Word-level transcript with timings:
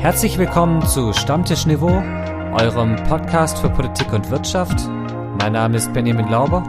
Herzlich 0.00 0.38
willkommen 0.38 0.86
zu 0.86 1.12
Stammtisch 1.12 1.66
Niveau, 1.66 1.88
eurem 1.88 2.94
Podcast 3.08 3.58
für 3.58 3.68
Politik 3.68 4.12
und 4.12 4.30
Wirtschaft. 4.30 4.86
Mein 5.40 5.54
Name 5.54 5.76
ist 5.76 5.92
Benjamin 5.92 6.28
Lauber. 6.28 6.60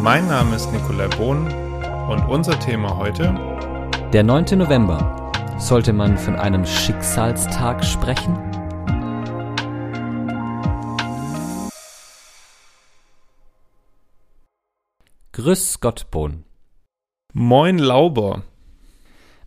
Mein 0.00 0.28
Name 0.28 0.54
ist 0.54 0.70
Nikolai 0.70 1.08
Bohn 1.08 1.52
und 2.08 2.20
unser 2.28 2.56
Thema 2.60 2.96
heute. 2.96 3.34
Der 4.12 4.22
9. 4.22 4.56
November. 4.56 5.32
Sollte 5.58 5.92
man 5.92 6.16
von 6.16 6.36
einem 6.36 6.64
Schicksalstag 6.64 7.84
sprechen? 7.84 8.38
Grüß 15.32 15.80
Gott, 15.80 16.08
Bohn. 16.12 16.44
Moin 17.32 17.78
Lauber. 17.78 18.44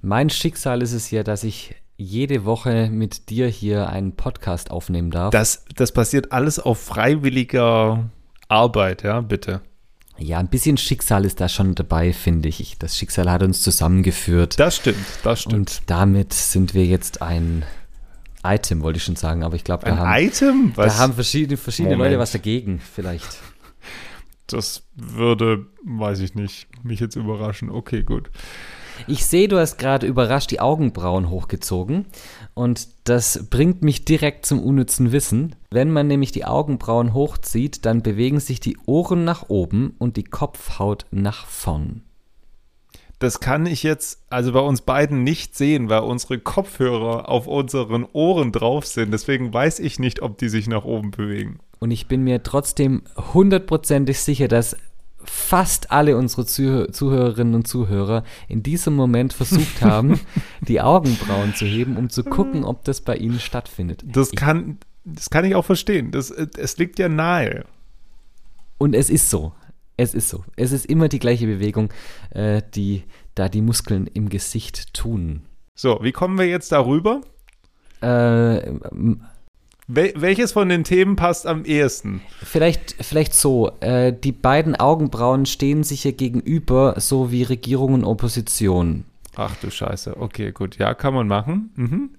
Mein 0.02 0.30
Schicksal 0.30 0.82
ist 0.82 0.92
es 0.92 1.10
ja, 1.10 1.24
dass 1.24 1.46
ich 1.46 1.76
jede 2.00 2.46
Woche 2.46 2.90
mit 2.90 3.30
dir 3.30 3.48
hier 3.48 3.90
einen 3.90 4.16
Podcast 4.16 4.72
aufnehmen 4.72 5.12
darf. 5.12 5.32
Das, 5.32 5.66
das 5.76 5.92
passiert 5.92 6.32
alles 6.32 6.58
auf 6.58 6.80
freiwilliger 6.82 8.10
Arbeit, 8.48 9.04
ja, 9.04 9.20
bitte. 9.20 9.62
Ja, 10.18 10.40
ein 10.40 10.48
bisschen 10.48 10.78
Schicksal 10.78 11.26
ist 11.26 11.40
da 11.42 11.48
schon 11.50 11.76
dabei, 11.76 12.14
finde 12.14 12.50
ich. 12.50 12.78
Das 12.80 12.98
Schicksal 12.98 13.30
hat 13.30 13.44
uns 13.44 13.62
zusammengeführt. 13.62 14.60
Das 14.60 14.78
stimmt, 14.78 15.06
das 15.24 15.42
stimmt. 15.42 15.56
Und 15.56 15.82
damit 15.88 16.34
sind 16.34 16.74
wir 16.74 16.86
jetzt 16.86 17.22
ein 17.22 17.64
Item, 18.44 18.82
wollte 18.82 18.98
ich 18.98 19.04
schon 19.04 19.18
sagen, 19.18 19.44
aber 19.44 19.56
ich 19.56 19.66
glaube, 19.66 19.86
da 19.86 19.92
Ein 19.92 20.00
haben, 20.00 20.24
Item? 20.24 20.74
da 20.76 20.84
Was? 20.86 20.98
haben 21.00 21.14
verschiedene, 21.14 21.58
verschiedene 21.58 21.96
Moment. 21.96 22.12
Leute 22.14 22.22
was 22.22 22.32
dagegen, 22.32 22.80
vielleicht. 22.80 23.40
das 24.48 24.84
würde, 24.96 25.68
weiß 25.86 26.20
ich 26.22 26.34
nicht, 26.36 26.68
mich 26.84 27.02
jetzt 27.02 27.16
überraschen. 27.16 27.70
Okay, 27.70 28.04
gut. 28.04 28.30
Ich 29.08 29.26
sehe, 29.26 29.48
du 29.48 29.58
hast 29.58 29.78
gerade 29.78 30.08
überrascht 30.08 30.52
die 30.52 30.60
Augenbrauen 30.60 31.30
hochgezogen 31.30 32.06
und 32.54 32.88
das 33.06 33.48
bringt 33.50 33.82
mich 33.82 34.06
direkt 34.06 34.46
zum 34.46 34.62
unnützen 34.62 35.12
Wissen. 35.12 35.56
Wenn 35.72 35.92
man 35.92 36.08
nämlich 36.08 36.32
die 36.32 36.46
Augenbrauen 36.46 37.14
hochzieht, 37.14 37.86
dann 37.86 38.04
bewegen 38.04 38.40
sich 38.40 38.60
die 38.60 38.78
Ohren 38.86 39.24
nach 39.24 39.50
oben 39.50 39.96
und 39.98 40.18
die 40.18 40.24
Kopfhaut 40.24 41.06
nach 41.12 41.46
vorn. 41.46 42.04
Das 43.20 43.42
kann 43.42 43.66
ich 43.66 43.84
jetzt 43.84 44.24
also 44.30 44.54
bei 44.54 44.62
uns 44.62 44.82
beiden 44.82 45.24
nicht 45.26 45.56
sehen, 45.56 45.90
weil 45.90 46.00
unsere 46.00 46.40
Kopfhörer 46.40 47.28
auf 47.28 47.48
unseren 47.48 48.06
Ohren 48.14 48.54
drauf 48.54 48.86
sind. 48.86 49.12
Deswegen 49.12 49.54
weiß 49.54 49.80
ich 49.80 50.00
nicht, 50.00 50.22
ob 50.22 50.38
die 50.38 50.48
sich 50.48 50.68
nach 50.68 50.86
oben 50.86 51.12
bewegen. 51.12 51.60
Und 51.80 51.92
ich 51.92 52.08
bin 52.08 52.24
mir 52.24 52.44
trotzdem 52.44 53.04
hundertprozentig 53.34 54.22
sicher, 54.22 54.48
dass 54.48 54.78
fast 55.30 55.92
alle 55.92 56.18
unsere 56.18 56.46
Zuhö 56.46 56.88
Zuhörerinnen 56.92 57.56
und 57.56 57.68
Zuhörer 57.68 58.24
in 58.48 58.64
diesem 58.64 58.96
Moment 58.96 59.34
versucht 59.34 59.82
haben, 59.82 60.20
die 60.62 60.82
Augenbrauen 60.82 61.54
zu 61.56 61.66
heben, 61.66 61.98
um 61.98 62.10
zu 62.10 62.24
gucken, 62.24 62.64
ob 62.64 62.84
das 62.84 63.02
bei 63.02 63.16
ihnen 63.16 63.40
stattfindet. 63.40 64.04
Das 64.06 64.32
kann, 64.32 64.80
das 65.06 65.30
kann 65.30 65.46
ich 65.46 65.56
auch 65.56 65.66
verstehen. 65.66 66.12
Das, 66.12 66.32
es 66.32 66.78
liegt 66.78 67.00
ja 67.00 67.10
nahe. 67.10 67.66
Und 68.78 68.96
es 68.96 69.10
ist 69.10 69.30
so. 69.30 69.54
Es 69.98 70.14
ist 70.14 70.30
so. 70.30 70.44
Es 70.56 70.72
ist 70.72 70.86
immer 70.86 71.10
die 71.10 71.20
gleiche 71.20 71.46
Bewegung, 71.46 71.90
äh, 72.32 72.62
die 72.74 73.04
da 73.36 73.50
die 73.50 73.62
Muskeln 73.62 74.08
im 74.08 74.30
Gesicht 74.30 74.94
tun. 74.94 75.44
So, 75.76 76.00
wie 76.02 76.12
kommen 76.12 76.38
wir 76.38 76.48
jetzt 76.48 76.72
darüber? 76.72 77.22
Äh, 78.02 78.72
Wel 79.92 80.14
welches 80.16 80.52
von 80.52 80.70
den 80.70 80.84
Themen 80.84 81.16
passt 81.16 81.48
am 81.48 81.66
ehesten? 81.66 82.22
vielleicht, 82.44 82.96
vielleicht 83.02 83.34
so. 83.34 83.72
Äh, 83.80 84.14
die 84.14 84.32
beiden 84.32 84.76
Augenbrauen 84.76 85.48
stehen 85.48 85.84
sich 85.84 86.04
ja 86.04 86.12
gegenüber, 86.12 86.94
so 86.98 87.32
wie 87.32 87.42
Regierung 87.42 87.96
und 87.96 88.04
Opposition. 88.04 89.06
Ach 89.36 89.56
du 89.56 89.72
Scheiße. 89.72 90.18
Okay, 90.18 90.52
gut. 90.52 90.78
Ja, 90.78 90.94
kann 90.94 91.16
man 91.16 91.28
machen. 91.28 91.72
Mhm. 91.76 92.10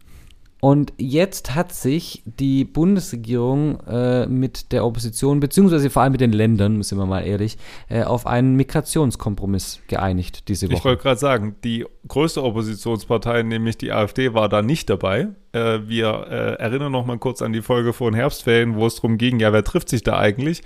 Und 0.60 0.92
jetzt 0.98 1.54
hat 1.54 1.72
sich 1.72 2.22
die 2.26 2.64
Bundesregierung 2.64 3.80
äh, 3.86 4.26
mit 4.26 4.72
der 4.72 4.84
Opposition, 4.84 5.40
beziehungsweise 5.40 5.88
vor 5.88 6.02
allem 6.02 6.12
mit 6.12 6.20
den 6.20 6.32
Ländern, 6.32 6.82
sind 6.82 6.98
wir 6.98 7.06
mal 7.06 7.20
ehrlich, 7.20 7.56
äh, 7.88 8.02
auf 8.02 8.26
einen 8.26 8.56
Migrationskompromiss 8.56 9.80
geeinigt 9.88 10.48
diese 10.48 10.66
Ich 10.66 10.72
Woche. 10.72 10.84
wollte 10.84 11.02
gerade 11.02 11.18
sagen, 11.18 11.56
die 11.64 11.86
größte 12.06 12.42
Oppositionspartei, 12.42 13.42
nämlich 13.42 13.78
die 13.78 13.90
AfD, 13.90 14.34
war 14.34 14.50
da 14.50 14.60
nicht 14.60 14.90
dabei. 14.90 15.28
Äh, 15.52 15.80
wir 15.86 16.26
äh, 16.28 16.62
erinnern 16.62 16.92
noch 16.92 17.06
mal 17.06 17.18
kurz 17.18 17.40
an 17.40 17.54
die 17.54 17.62
Folge 17.62 17.94
vor 17.94 18.10
den 18.10 18.16
Herbstferien, 18.16 18.76
wo 18.76 18.86
es 18.86 18.96
darum 18.96 19.16
ging, 19.16 19.40
ja, 19.40 19.54
wer 19.54 19.64
trifft 19.64 19.88
sich 19.88 20.02
da 20.02 20.18
eigentlich? 20.18 20.62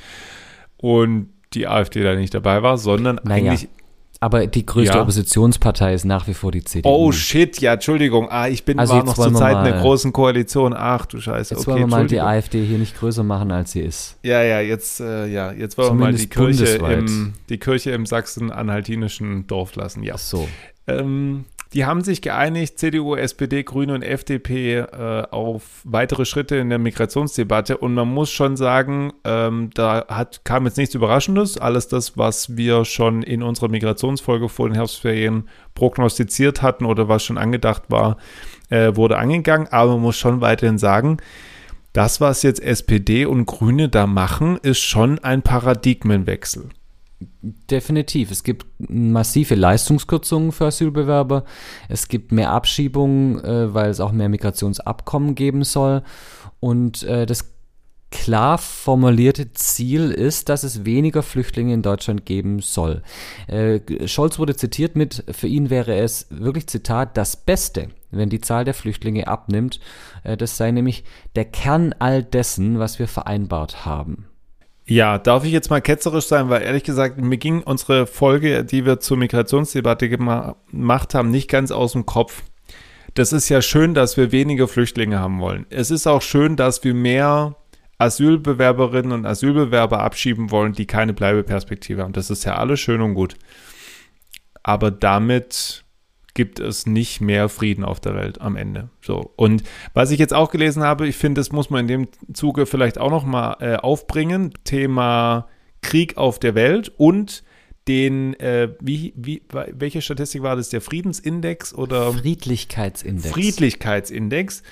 Und 0.77 1.29
die 1.53 1.69
AfD 1.69 2.03
da 2.03 2.17
nicht 2.17 2.35
dabei 2.35 2.63
war, 2.65 2.79
sondern 2.79 3.21
Naja, 3.23 3.53
eigentlich. 3.53 3.69
Aber 4.21 4.47
die 4.47 4.65
größte 4.65 4.95
Ja. 4.95 5.03
Oppositionspartei 5.03 5.93
ist 5.95 6.05
nach 6.05 6.27
wie 6.27 6.35
vor 6.35 6.51
die 6.51 6.65
CDU. 6.65 6.89
Oh 6.89 7.13
shit, 7.13 7.61
ja, 7.61 7.75
Entschuldigung. 7.75 8.29
Ah, 8.31 8.49
ich 8.49 8.65
bin 8.65 8.79
Also 8.79 8.95
war 8.95 9.05
noch 9.05 9.15
zur 9.15 9.35
Zeit 9.35 9.57
einer 9.57 9.81
großen 9.81 10.13
Koalition. 10.13 10.75
Ach 10.77 11.05
du 11.07 11.21
Scheiße. 11.21 11.55
Jetzt 11.55 11.63
okay, 11.63 11.71
wollen 11.73 11.81
wir 11.81 11.87
mal 11.89 12.07
die. 12.07 12.21
AfD 12.21 12.65
hier 12.65 12.79
nicht 12.79 12.99
größer 12.99 13.23
machen, 13.23 13.53
als 13.53 13.73
sie 13.73 13.81
ist. 13.81 14.17
Ja, 14.23 14.43
ja, 14.43 14.61
jetzt, 14.61 15.01
äh, 15.01 15.27
ja, 15.27 15.53
jetzt 15.53 15.77
wollen 15.77 15.99
wir 15.99 16.07
mal 16.07 16.15
die 16.15 16.29
Zumindest 16.29 16.79
Kirche, 16.79 16.93
im, 16.95 17.35
die 17.49 17.59
Kirche 17.59 17.91
im 17.91 18.07
sachsen-anhaltinischen 18.07 19.47
Dorf 19.47 19.75
lassen. 19.77 20.03
Ja. 20.03 20.15
Ach 20.15 20.19
so. 20.19 20.49
Ähm, 20.87 21.45
die 21.75 21.85
haben 21.85 22.03
sich 22.05 22.23
geeinigt, 22.23 22.79
CDU, 22.79 23.17
SPD, 23.17 23.65
Grüne 23.65 23.95
und 23.95 24.03
FDP, 24.03 24.77
äh, 24.77 25.27
auf 25.31 25.81
weitere 25.83 26.25
Schritte 26.25 26.55
in 26.57 26.69
der 26.69 26.79
Migrationsdebatte. 26.79 27.79
Und 27.79 27.95
man 27.95 28.09
muss 28.09 28.31
schon 28.31 28.57
sagen, 28.57 29.13
ähm, 29.25 29.71
da 29.75 30.07
hat, 30.07 30.45
kam 30.45 30.67
jetzt 30.67 30.79
nichts 30.79 30.95
Überraschendes. 30.95 31.59
Alles 31.59 31.89
das, 31.89 32.17
was 32.17 32.57
wir 32.57 32.85
schon 32.85 33.25
in 33.25 33.43
unserer 33.43 33.69
Migrationsfolge 33.69 34.49
vor 34.49 34.69
den 34.69 34.77
Herbstferien 34.77 35.49
prognostiziert 35.75 36.63
hatten 36.63 36.85
oder 36.85 37.09
was 37.09 37.25
schon 37.25 37.39
angedacht 37.39 37.83
war, 37.89 38.19
äh, 38.71 38.95
wurde 38.95 39.19
angegangen. 39.19 39.67
Aber 39.69 39.93
man 39.93 40.03
muss 40.03 40.17
schon 40.17 40.41
weiterhin 40.41 40.79
sagen, 40.79 41.17
das, 41.93 42.21
was 42.21 42.45
jetzt 42.45 42.63
SPD 42.63 43.27
und 43.27 43.47
Grüne 43.47 43.89
da 43.89 44.07
machen, 44.07 44.59
ist 44.63 44.79
schon 44.81 45.19
ein 45.19 45.43
Paradigmenwechsel. 45.43 46.69
Definitiv. 47.71 48.31
Es 48.31 48.43
gibt 48.43 48.67
massive 48.79 49.55
Leistungskürzungen 49.55 50.53
für 50.53 50.67
Asylbewerber. 50.67 51.45
Es 51.89 52.09
gibt 52.09 52.33
mehr 52.33 52.51
Abschiebungen, 52.51 53.43
äh, 53.45 53.73
weil 53.75 53.91
es 53.91 54.01
auch 54.01 54.13
mehr 54.13 54.29
Migrationsabkommen 54.29 55.35
geben 55.35 55.65
soll. 55.65 56.03
Und 56.61 57.03
äh, 57.03 57.27
das 57.27 57.55
klar 58.15 58.59
formulierte 58.59 59.53
Ziel 59.53 60.11
ist, 60.13 60.49
dass 60.49 60.63
es 60.63 60.85
weniger 60.85 61.23
Flüchtlinge 61.23 61.75
in 61.75 61.83
Deutschland 61.83 62.25
geben 62.25 62.61
soll. 62.61 63.03
Äh, 63.49 63.81
Scholz 64.07 64.39
wurde 64.39 64.55
zitiert 64.55 64.95
mit, 64.95 65.25
für 65.33 65.49
ihn 65.49 65.69
wäre 65.69 65.97
es 65.97 66.29
wirklich 66.31 66.69
Zitat, 66.69 67.17
das 67.17 67.37
Beste, 67.37 67.89
wenn 68.13 68.31
die 68.31 68.41
Zahl 68.41 68.65
der 68.65 68.75
Flüchtlinge 68.75 69.27
abnimmt. 69.27 69.81
Äh, 70.23 70.37
das 70.37 70.57
sei 70.57 70.71
nämlich 70.71 71.05
der 71.35 71.45
Kern 71.45 71.93
all 71.99 72.23
dessen, 72.23 72.79
was 72.79 73.01
wir 73.01 73.09
vereinbart 73.09 73.85
haben. 73.85 74.27
Ja, 74.87 75.17
darf 75.19 75.45
ich 75.45 75.53
jetzt 75.53 75.71
mal 75.71 75.81
ketzerisch 75.81 76.27
sein, 76.27 76.51
weil 76.51 76.63
ehrlich 76.63 76.83
gesagt, 76.83 77.19
mir 77.19 77.39
ging 77.39 77.63
unsere 77.63 78.07
Folge, 78.07 78.65
die 78.65 78.85
wir 78.85 79.01
zur 79.01 79.17
Migrationsdebatte 79.17 80.07
gema- 80.07 80.57
gemacht 80.71 81.15
haben, 81.15 81.31
nicht 81.31 81.49
ganz 81.49 81.71
aus 81.71 81.93
dem 81.93 82.05
Kopf. 82.05 82.43
Das 83.15 83.33
ist 83.33 83.49
ja 83.49 83.63
schön, 83.63 83.95
dass 83.95 84.17
wir 84.17 84.33
weniger 84.33 84.69
Flüchtlinge 84.69 85.19
haben 85.19 85.41
wollen. 85.41 85.67
Es 85.71 85.91
ist 85.91 86.07
auch 86.07 86.21
schön, 86.21 86.57
dass 86.57 86.85
wir 86.85 86.93
mehr 86.93 87.57
Asylbewerberinnen 87.97 89.13
und 89.13 89.25
Asylbewerber 89.25 90.01
abschieben 90.01 90.51
wollen, 90.51 90.73
die 90.73 90.87
keine 90.87 91.15
Bleibeperspektive 91.15 92.03
haben. 92.03 92.13
Das 92.13 92.29
ist 92.29 92.45
ja 92.45 92.57
alles 92.57 92.81
schön 92.81 93.01
und 93.01 93.15
gut. 93.15 93.37
Aber 94.63 94.91
damit 94.91 95.84
gibt 96.35 96.59
es 96.61 96.87
nicht 96.87 97.21
mehr 97.21 97.49
Frieden 97.49 97.85
auf 97.85 98.01
der 98.01 98.15
Welt 98.15 98.41
am 98.41 98.57
Ende. 98.57 98.91
So. 99.01 99.33
Und 99.37 99.63
was 99.95 100.11
ich 100.11 100.19
jetzt 100.19 100.35
auch 100.35 100.51
gelesen 100.51 100.83
habe, 100.83 101.07
ich 101.07 101.17
finde, 101.17 101.41
das 101.41 101.53
muss 101.53 101.71
man 101.71 101.83
in 101.83 101.89
dem 101.89 102.09
Zuge 102.35 102.67
vielleicht 102.67 102.99
auch 102.99 103.11
noch 103.11 103.25
mal 103.25 103.57
äh, 103.61 103.77
aufbringen, 103.77 104.53
Thema 104.65 105.49
Krieg 105.81 106.17
auf 106.17 106.39
der 106.39 106.55
Welt 106.55 106.93
und 106.97 107.45
den, 107.87 108.35
äh, 108.41 108.75
wie, 108.81 109.13
wie, 109.17 109.43
welche 109.51 110.03
Statistik 110.03 110.43
war 110.43 110.57
das, 110.57 110.71
der 110.71 110.81
Friedensindex 110.81 111.75
oder 111.75 112.13
Friedlichkeitsindex. 112.13 113.31
Friedlichkeitsindex, 113.31 114.63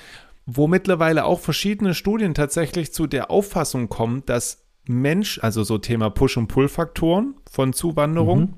wo 0.45 0.67
mittlerweile 0.67 1.25
auch 1.25 1.39
verschiedene 1.39 1.93
Studien 1.93 2.33
tatsächlich 2.33 2.91
zu 2.91 3.07
der 3.07 3.31
Auffassung 3.31 3.87
kommen, 3.87 4.23
dass 4.25 4.65
Mensch, 4.85 5.39
also 5.41 5.63
so 5.63 5.77
Thema 5.77 6.09
Push- 6.09 6.37
und 6.37 6.47
Pull-Faktoren 6.47 7.35
von 7.49 7.71
Zuwanderung, 7.71 8.55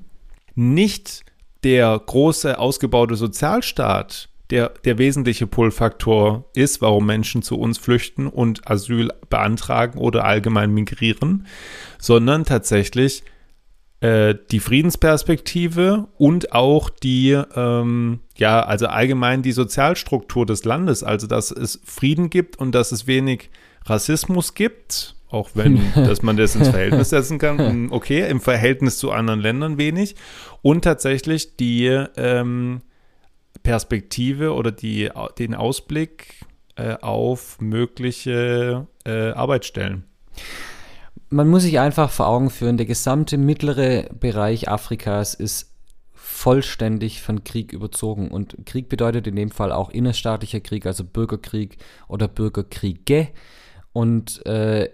nicht 0.54 1.24
der 1.66 2.00
große 2.06 2.60
ausgebaute 2.60 3.16
Sozialstaat 3.16 4.28
der, 4.50 4.68
der 4.84 4.98
wesentliche 4.98 5.48
Pull-Faktor 5.48 6.48
ist, 6.54 6.80
warum 6.80 7.06
Menschen 7.06 7.42
zu 7.42 7.58
uns 7.58 7.76
flüchten 7.76 8.28
und 8.28 8.70
Asyl 8.70 9.10
beantragen 9.28 9.98
oder 9.98 10.24
allgemein 10.24 10.70
migrieren, 10.70 11.48
sondern 11.98 12.44
tatsächlich 12.44 13.24
äh, 13.98 14.36
die 14.52 14.60
Friedensperspektive 14.60 16.06
und 16.16 16.52
auch 16.52 16.88
die, 16.88 17.32
ähm, 17.56 18.20
ja, 18.36 18.60
also 18.62 18.86
allgemein 18.86 19.42
die 19.42 19.50
Sozialstruktur 19.50 20.46
des 20.46 20.64
Landes, 20.64 21.02
also 21.02 21.26
dass 21.26 21.50
es 21.50 21.80
Frieden 21.84 22.30
gibt 22.30 22.60
und 22.60 22.76
dass 22.76 22.92
es 22.92 23.08
wenig 23.08 23.50
Rassismus 23.86 24.54
gibt, 24.54 25.15
auch 25.30 25.50
wenn, 25.54 25.80
dass 25.94 26.22
man 26.22 26.36
das 26.36 26.54
ins 26.54 26.68
Verhältnis 26.68 27.10
setzen 27.10 27.38
kann, 27.38 27.56
Mm, 27.56 27.92
okay, 27.92 28.28
im 28.28 28.40
Verhältnis 28.40 28.98
zu 28.98 29.10
anderen 29.10 29.40
Ländern 29.40 29.78
wenig 29.78 30.16
und 30.62 30.82
tatsächlich 30.82 31.56
die 31.56 31.86
ähm, 32.16 32.82
Perspektive 33.62 34.54
oder 34.54 34.72
die, 34.72 35.10
den 35.38 35.54
Ausblick 35.54 36.34
äh, 36.76 36.94
auf 37.00 37.60
mögliche 37.60 38.86
äh, 39.04 39.30
Arbeitsstellen? 39.30 40.04
Man 41.28 41.48
muss 41.48 41.62
sich 41.62 41.80
einfach 41.80 42.10
vor 42.10 42.28
Augen 42.28 42.50
führen, 42.50 42.76
der 42.76 42.86
gesamte 42.86 43.36
mittlere 43.38 44.08
Bereich 44.14 44.68
Afrikas 44.68 45.34
ist 45.34 45.72
vollständig 46.12 47.22
von 47.22 47.44
Krieg 47.44 47.72
überzogen. 47.72 48.28
Und 48.28 48.56
Krieg 48.66 48.88
bedeutet 48.88 49.26
in 49.26 49.36
dem 49.36 49.50
Fall 49.50 49.72
auch 49.72 49.90
innerstaatlicher 49.90 50.60
Krieg, 50.60 50.86
also 50.86 51.02
Bürgerkrieg 51.02 51.78
oder 52.08 52.28
Bürgerkriege. 52.28 53.28
Und 53.92 54.44
äh, 54.46 54.90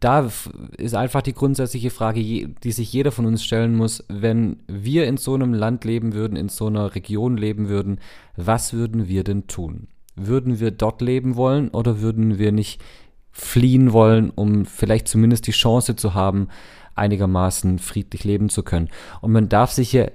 da 0.00 0.28
ist 0.76 0.94
einfach 0.94 1.22
die 1.22 1.34
grundsätzliche 1.34 1.90
Frage, 1.90 2.20
die 2.20 2.72
sich 2.72 2.92
jeder 2.92 3.12
von 3.12 3.26
uns 3.26 3.44
stellen 3.44 3.76
muss, 3.76 4.04
wenn 4.08 4.56
wir 4.66 5.06
in 5.06 5.16
so 5.16 5.34
einem 5.34 5.54
Land 5.54 5.84
leben 5.84 6.14
würden, 6.14 6.36
in 6.36 6.48
so 6.48 6.66
einer 6.66 6.94
Region 6.94 7.36
leben 7.36 7.68
würden, 7.68 8.00
was 8.36 8.72
würden 8.72 9.06
wir 9.06 9.22
denn 9.22 9.46
tun? 9.46 9.86
Würden 10.16 10.58
wir 10.58 10.72
dort 10.72 11.00
leben 11.00 11.36
wollen 11.36 11.68
oder 11.68 12.00
würden 12.00 12.38
wir 12.38 12.50
nicht 12.50 12.82
fliehen 13.30 13.92
wollen, 13.92 14.30
um 14.30 14.66
vielleicht 14.66 15.06
zumindest 15.06 15.46
die 15.46 15.52
Chance 15.52 15.94
zu 15.94 16.12
haben, 16.12 16.48
einigermaßen 16.96 17.78
friedlich 17.78 18.24
leben 18.24 18.48
zu 18.48 18.64
können? 18.64 18.88
Und 19.20 19.30
man 19.30 19.48
darf 19.48 19.70
sich 19.70 19.90
hier 19.90 20.10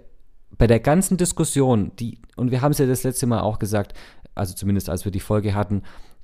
bei 0.58 0.68
der 0.68 0.82
ganzen 0.82 1.16
Diskussion, 1.16 1.94
die, 2.00 2.20
und 2.36 2.52
wir 2.52 2.62
haben 2.62 2.72
es 2.72 2.80
ja 2.80 2.86
das 2.86 3.04
letzte 3.04 3.28
Mal 3.28 3.40
auch 3.40 3.60
gesagt, 3.60 3.94
also 4.36 4.54
zumindest 4.54 4.90
als 4.90 5.06
wir 5.06 5.12
die 5.12 5.22
Folge 5.22 5.56
hatten, 5.56 5.84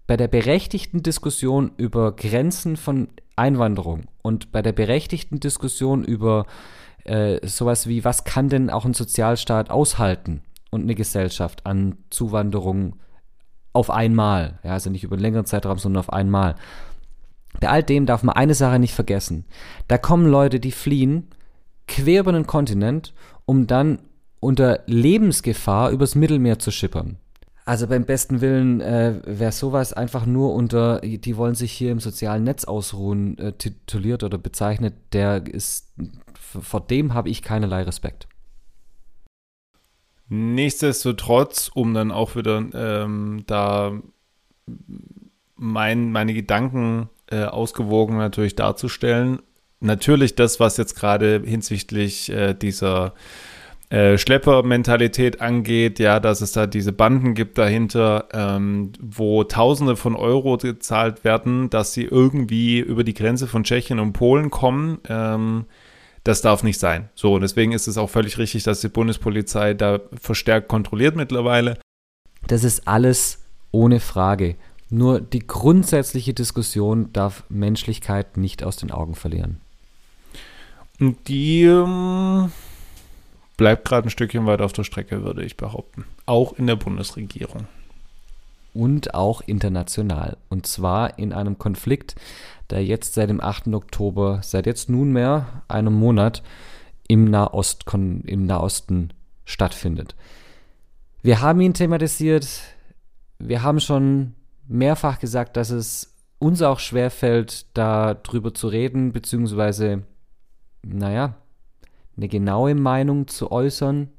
bei 0.10 0.18
der 0.18 0.28
berechtigten 0.28 1.04
Diskussion 1.04 1.72
über 1.78 2.16
Grenzen 2.16 2.78
von 2.78 3.10
Einwanderung 3.36 4.06
und 4.24 4.52
bei 4.52 4.64
der 4.64 4.72
berechtigten 4.72 5.40
Diskussion 5.40 6.04
über 6.04 6.48
äh, 7.04 7.46
sowas 7.48 7.86
wie, 7.86 8.04
was 8.04 8.24
kann 8.24 8.50
denn 8.50 8.72
auch 8.72 8.86
ein 8.86 8.96
Sozialstaat 8.96 9.70
aushalten 9.70 10.42
und 10.72 10.82
eine 10.82 10.96
Gesellschaft 10.96 11.68
an 11.68 12.00
Zuwanderung 12.10 12.96
auf 13.72 13.92
einmal, 13.92 14.58
ja, 14.64 14.72
also 14.72 14.90
nicht 14.90 15.04
über 15.04 15.14
einen 15.14 15.22
längeren 15.22 15.46
Zeitraum, 15.46 15.78
sondern 15.78 16.00
auf 16.00 16.12
einmal. 16.12 16.56
Bei 17.62 17.70
all 17.70 17.84
dem 17.84 18.08
darf 18.08 18.24
man 18.24 18.36
eine 18.36 18.56
Sache 18.56 18.80
nicht 18.80 18.96
vergessen. 18.96 19.46
Da 19.88 20.00
kommen 20.00 20.26
Leute, 20.26 20.60
die 20.60 20.72
fliehen 20.72 21.28
quer 21.88 22.22
über 22.22 22.32
den 22.32 22.48
Kontinent, 22.48 23.14
um 23.46 23.68
dann 23.68 24.00
unter 24.40 24.80
Lebensgefahr 24.88 25.92
übers 25.92 26.16
Mittelmeer 26.16 26.58
zu 26.58 26.72
schippern. 26.72 27.20
Also 27.70 27.86
beim 27.86 28.04
besten 28.04 28.42
Willen 28.42 28.82
äh, 28.82 29.22
wäre 29.26 29.52
sowas 29.52 29.94
einfach 29.94 30.26
nur 30.26 30.56
unter, 30.56 31.02
die 31.02 31.38
wollen 31.38 31.54
sich 31.54 31.72
hier 31.72 31.92
im 31.92 32.00
sozialen 32.00 32.44
Netz 32.44 32.64
ausruhen, 32.66 33.38
äh, 33.38 33.54
tituliert 33.54 34.24
oder 34.24 34.40
bezeichnet, 34.40 34.96
der 35.14 35.46
ist, 35.46 35.94
vor 36.40 36.82
dem 36.82 37.14
habe 37.14 37.30
ich 37.30 37.44
keinerlei 37.44 37.84
Respekt. 37.84 38.28
Nichtsdestotrotz, 40.30 41.70
um 41.72 41.94
dann 41.94 42.12
auch 42.12 42.36
wieder 42.36 42.66
ähm, 42.74 43.44
da 43.46 44.02
mein, 45.56 46.12
meine 46.12 46.34
Gedanken 46.34 47.08
äh, 47.28 47.44
ausgewogen 47.44 48.18
natürlich 48.18 48.56
darzustellen, 48.56 49.44
natürlich 49.80 50.34
das, 50.34 50.60
was 50.60 50.78
jetzt 50.78 50.96
gerade 50.96 51.44
hinsichtlich 51.46 52.32
äh, 52.32 52.56
dieser 52.56 53.14
äh, 53.90 54.20
Schleppermentalität 54.20 55.42
angeht, 55.42 55.98
ja, 55.98 56.20
dass 56.20 56.42
es 56.42 56.52
da 56.52 56.68
diese 56.68 56.94
Banden 56.94 57.34
gibt 57.34 57.58
dahinter, 57.58 58.28
ähm, 58.34 58.92
wo 59.02 59.44
Tausende 59.44 59.96
von 59.96 60.16
Euro 60.16 60.58
gezahlt 60.58 61.24
werden, 61.24 61.72
dass 61.72 61.94
sie 61.94 62.04
irgendwie 62.04 62.80
über 62.80 63.04
die 63.04 63.16
Grenze 63.16 63.48
von 63.48 63.64
Tschechien 63.64 64.00
und 64.00 64.14
Polen 64.14 64.52
kommen. 64.52 65.00
Ähm, 65.10 65.66
das 66.24 66.42
darf 66.42 66.62
nicht 66.62 66.80
sein. 66.80 67.10
So, 67.16 67.34
und 67.34 67.42
deswegen 67.42 67.72
ist 67.72 67.88
es 67.88 67.98
auch 67.98 68.12
völlig 68.12 68.38
richtig, 68.38 68.62
dass 68.64 68.82
die 68.82 68.90
Bundespolizei 68.90 69.74
da 69.74 70.00
verstärkt 70.22 70.68
kontrolliert 70.68 71.16
mittlerweile. 71.16 71.80
Das 72.46 72.64
ist 72.64 72.88
alles 72.88 73.40
ohne 73.72 74.00
Frage. 74.00 74.56
Nur 74.92 75.20
die 75.20 75.48
grundsätzliche 75.48 76.36
Diskussion 76.36 77.12
darf 77.14 77.44
Menschlichkeit 77.50 78.38
nicht 78.38 78.64
aus 78.64 78.76
den 78.76 78.92
Augen 78.92 79.16
verlieren. 79.16 79.62
Und 81.00 81.28
die 81.28 81.64
ähm, 81.64 82.52
bleibt 83.60 83.86
gerade 83.86 84.08
ein 84.08 84.10
Stückchen 84.10 84.46
weit 84.46 84.62
auf 84.62 84.72
der 84.72 84.86
Strecke, 84.86 85.22
würde 85.26 85.44
ich 85.44 85.58
behaupten. 85.58 86.06
Auch 86.26 86.54
in 86.54 86.66
der 86.66 86.78
Bundesregierung. 86.78 87.68
Und 88.74 89.14
auch 89.14 89.42
international. 89.42 90.38
Und 90.48 90.66
zwar 90.66 91.20
in 91.20 91.34
einem 91.34 91.60
Konflikt, 91.60 92.16
der 92.70 92.86
jetzt 92.86 93.16
seit 93.16 93.30
dem 93.30 93.42
8. 93.42 93.68
Oktober, 93.74 94.40
seit 94.44 94.66
jetzt 94.66 94.90
nunmehr 94.90 95.64
einem 95.68 95.94
Monat 95.94 96.42
im, 97.10 97.26
Nahost, 97.26 97.84
im 97.92 98.46
Nahosten 98.46 99.12
stattfindet. 99.44 100.16
Wir 101.22 101.42
haben 101.42 101.60
ihn 101.60 101.74
thematisiert. 101.74 102.48
Wir 103.40 103.62
haben 103.62 103.82
schon 103.82 104.36
mehrfach 104.70 105.20
gesagt, 105.20 105.58
dass 105.58 105.70
es 105.70 106.14
uns 106.38 106.62
auch 106.62 106.80
schwerfällt, 106.80 107.66
darüber 107.74 108.54
zu 108.54 108.70
reden, 108.70 109.12
beziehungsweise, 109.12 110.04
naja, 110.82 111.36
eine 112.20 112.28
genaue 112.28 112.76
Meinung 112.76 113.28
zu 113.28 113.52
äußern. 113.52 114.10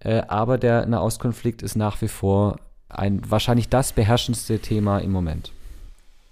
Äh, 0.00 0.22
aber 0.28 0.58
der 0.58 0.86
Nahostkonflikt 0.86 1.62
ist 1.62 1.76
nach 1.76 2.00
wie 2.02 2.08
vor 2.08 2.56
ein 2.88 3.22
wahrscheinlich 3.28 3.68
das 3.68 3.92
beherrschendste 3.92 4.58
Thema 4.58 4.98
im 4.98 5.12
Moment. 5.12 5.52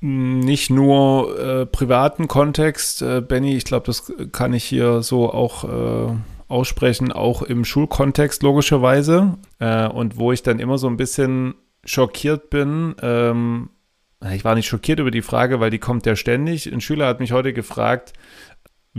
Nicht 0.01 0.71
nur 0.71 1.39
äh, 1.39 1.67
privaten 1.67 2.29
Kontext, 2.29 3.03
äh, 3.03 3.21
Benny, 3.21 3.57
ich 3.57 3.65
glaube, 3.65 3.87
das 3.87 4.13
kann 4.33 4.53
ich 4.53 4.65
hier 4.65 5.03
so 5.03 5.33
auch 5.33 5.65
äh, 5.65 6.15
aussprechen, 6.49 7.13
auch 7.13 7.43
im 7.43 7.65
Schulkontext 7.65 8.43
logischerweise. 8.43 9.39
Äh, 9.59 9.89
und 9.89 10.17
wo 10.17 10.33
ich 10.33 10.43
dann 10.43 10.61
immer 10.61 10.79
so 10.79 10.89
ein 10.89 10.97
bisschen 10.97 11.55
schockiert 11.85 12.51
bin, 12.51 12.95
ähm, 13.03 13.71
ich 14.33 14.45
war 14.45 14.57
nicht 14.57 14.67
schockiert 14.67 14.99
über 14.99 15.13
die 15.13 15.23
Frage, 15.23 15.61
weil 15.61 15.71
die 15.71 15.79
kommt 15.79 16.05
ja 16.05 16.17
ständig. 16.17 16.73
Ein 16.73 16.81
Schüler 16.81 17.07
hat 17.07 17.21
mich 17.21 17.31
heute 17.33 17.53
gefragt, 17.53 18.15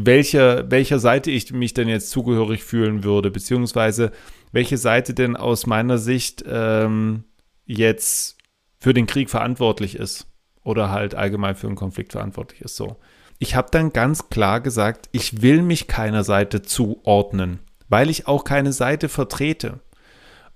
welcher, 0.06 0.70
welcher 0.72 1.00
Seite 1.00 1.32
ich 1.32 1.52
mich 1.52 1.74
denn 1.74 1.88
jetzt 1.88 2.10
zugehörig 2.12 2.64
fühlen 2.64 3.04
würde, 3.04 3.32
beziehungsweise 3.32 4.12
welche 4.52 4.78
Seite 4.78 5.14
denn 5.14 5.36
aus 5.36 5.66
meiner 5.66 5.98
Sicht 5.98 6.44
ähm, 6.48 7.24
jetzt 7.66 8.38
für 8.80 8.94
den 8.94 9.08
Krieg 9.08 9.30
verantwortlich 9.30 9.96
ist 9.96 10.28
oder 10.64 10.90
halt 10.90 11.16
allgemein 11.16 11.56
für 11.56 11.68
einen 11.68 11.76
Konflikt 11.76 12.14
verantwortlich 12.14 12.62
ist. 12.62 12.76
So. 12.76 12.98
Ich 13.38 13.56
habe 13.56 13.70
dann 13.72 13.94
ganz 13.94 14.30
klar 14.30 14.62
gesagt, 14.62 15.10
ich 15.12 15.42
will 15.42 15.62
mich 15.62 15.88
keiner 15.88 16.24
Seite 16.24 16.62
zuordnen, 16.62 17.60
weil 17.88 18.10
ich 18.10 18.28
auch 18.28 18.44
keine 18.44 18.74
Seite 18.74 19.10
vertrete. 19.10 19.80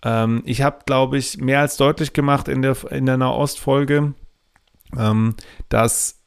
Ähm, 0.03 0.41
ich 0.45 0.61
habe, 0.61 0.79
glaube 0.85 1.17
ich, 1.17 1.37
mehr 1.37 1.61
als 1.61 1.77
deutlich 1.77 2.13
gemacht 2.13 2.47
in 2.47 2.61
der, 2.61 2.75
in 2.91 3.05
der 3.05 3.17
Nahostfolge, 3.17 4.13
ähm, 4.97 5.35
dass 5.69 6.19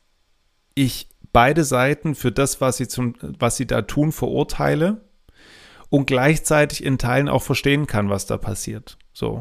ich 0.75 1.09
beide 1.37 1.65
Seiten 1.65 2.15
für 2.15 2.33
das, 2.33 2.63
was 2.63 2.79
sie, 2.79 2.89
zum, 2.89 3.13
was 3.39 3.59
sie 3.59 3.67
da 3.67 3.83
tun, 3.83 4.11
verurteile 4.11 5.03
und 5.91 6.07
gleichzeitig 6.07 6.83
in 6.83 6.97
Teilen 6.97 7.29
auch 7.29 7.43
verstehen 7.43 7.87
kann, 7.87 8.09
was 8.09 8.25
da 8.25 8.39
passiert. 8.39 8.97
So. 9.13 9.41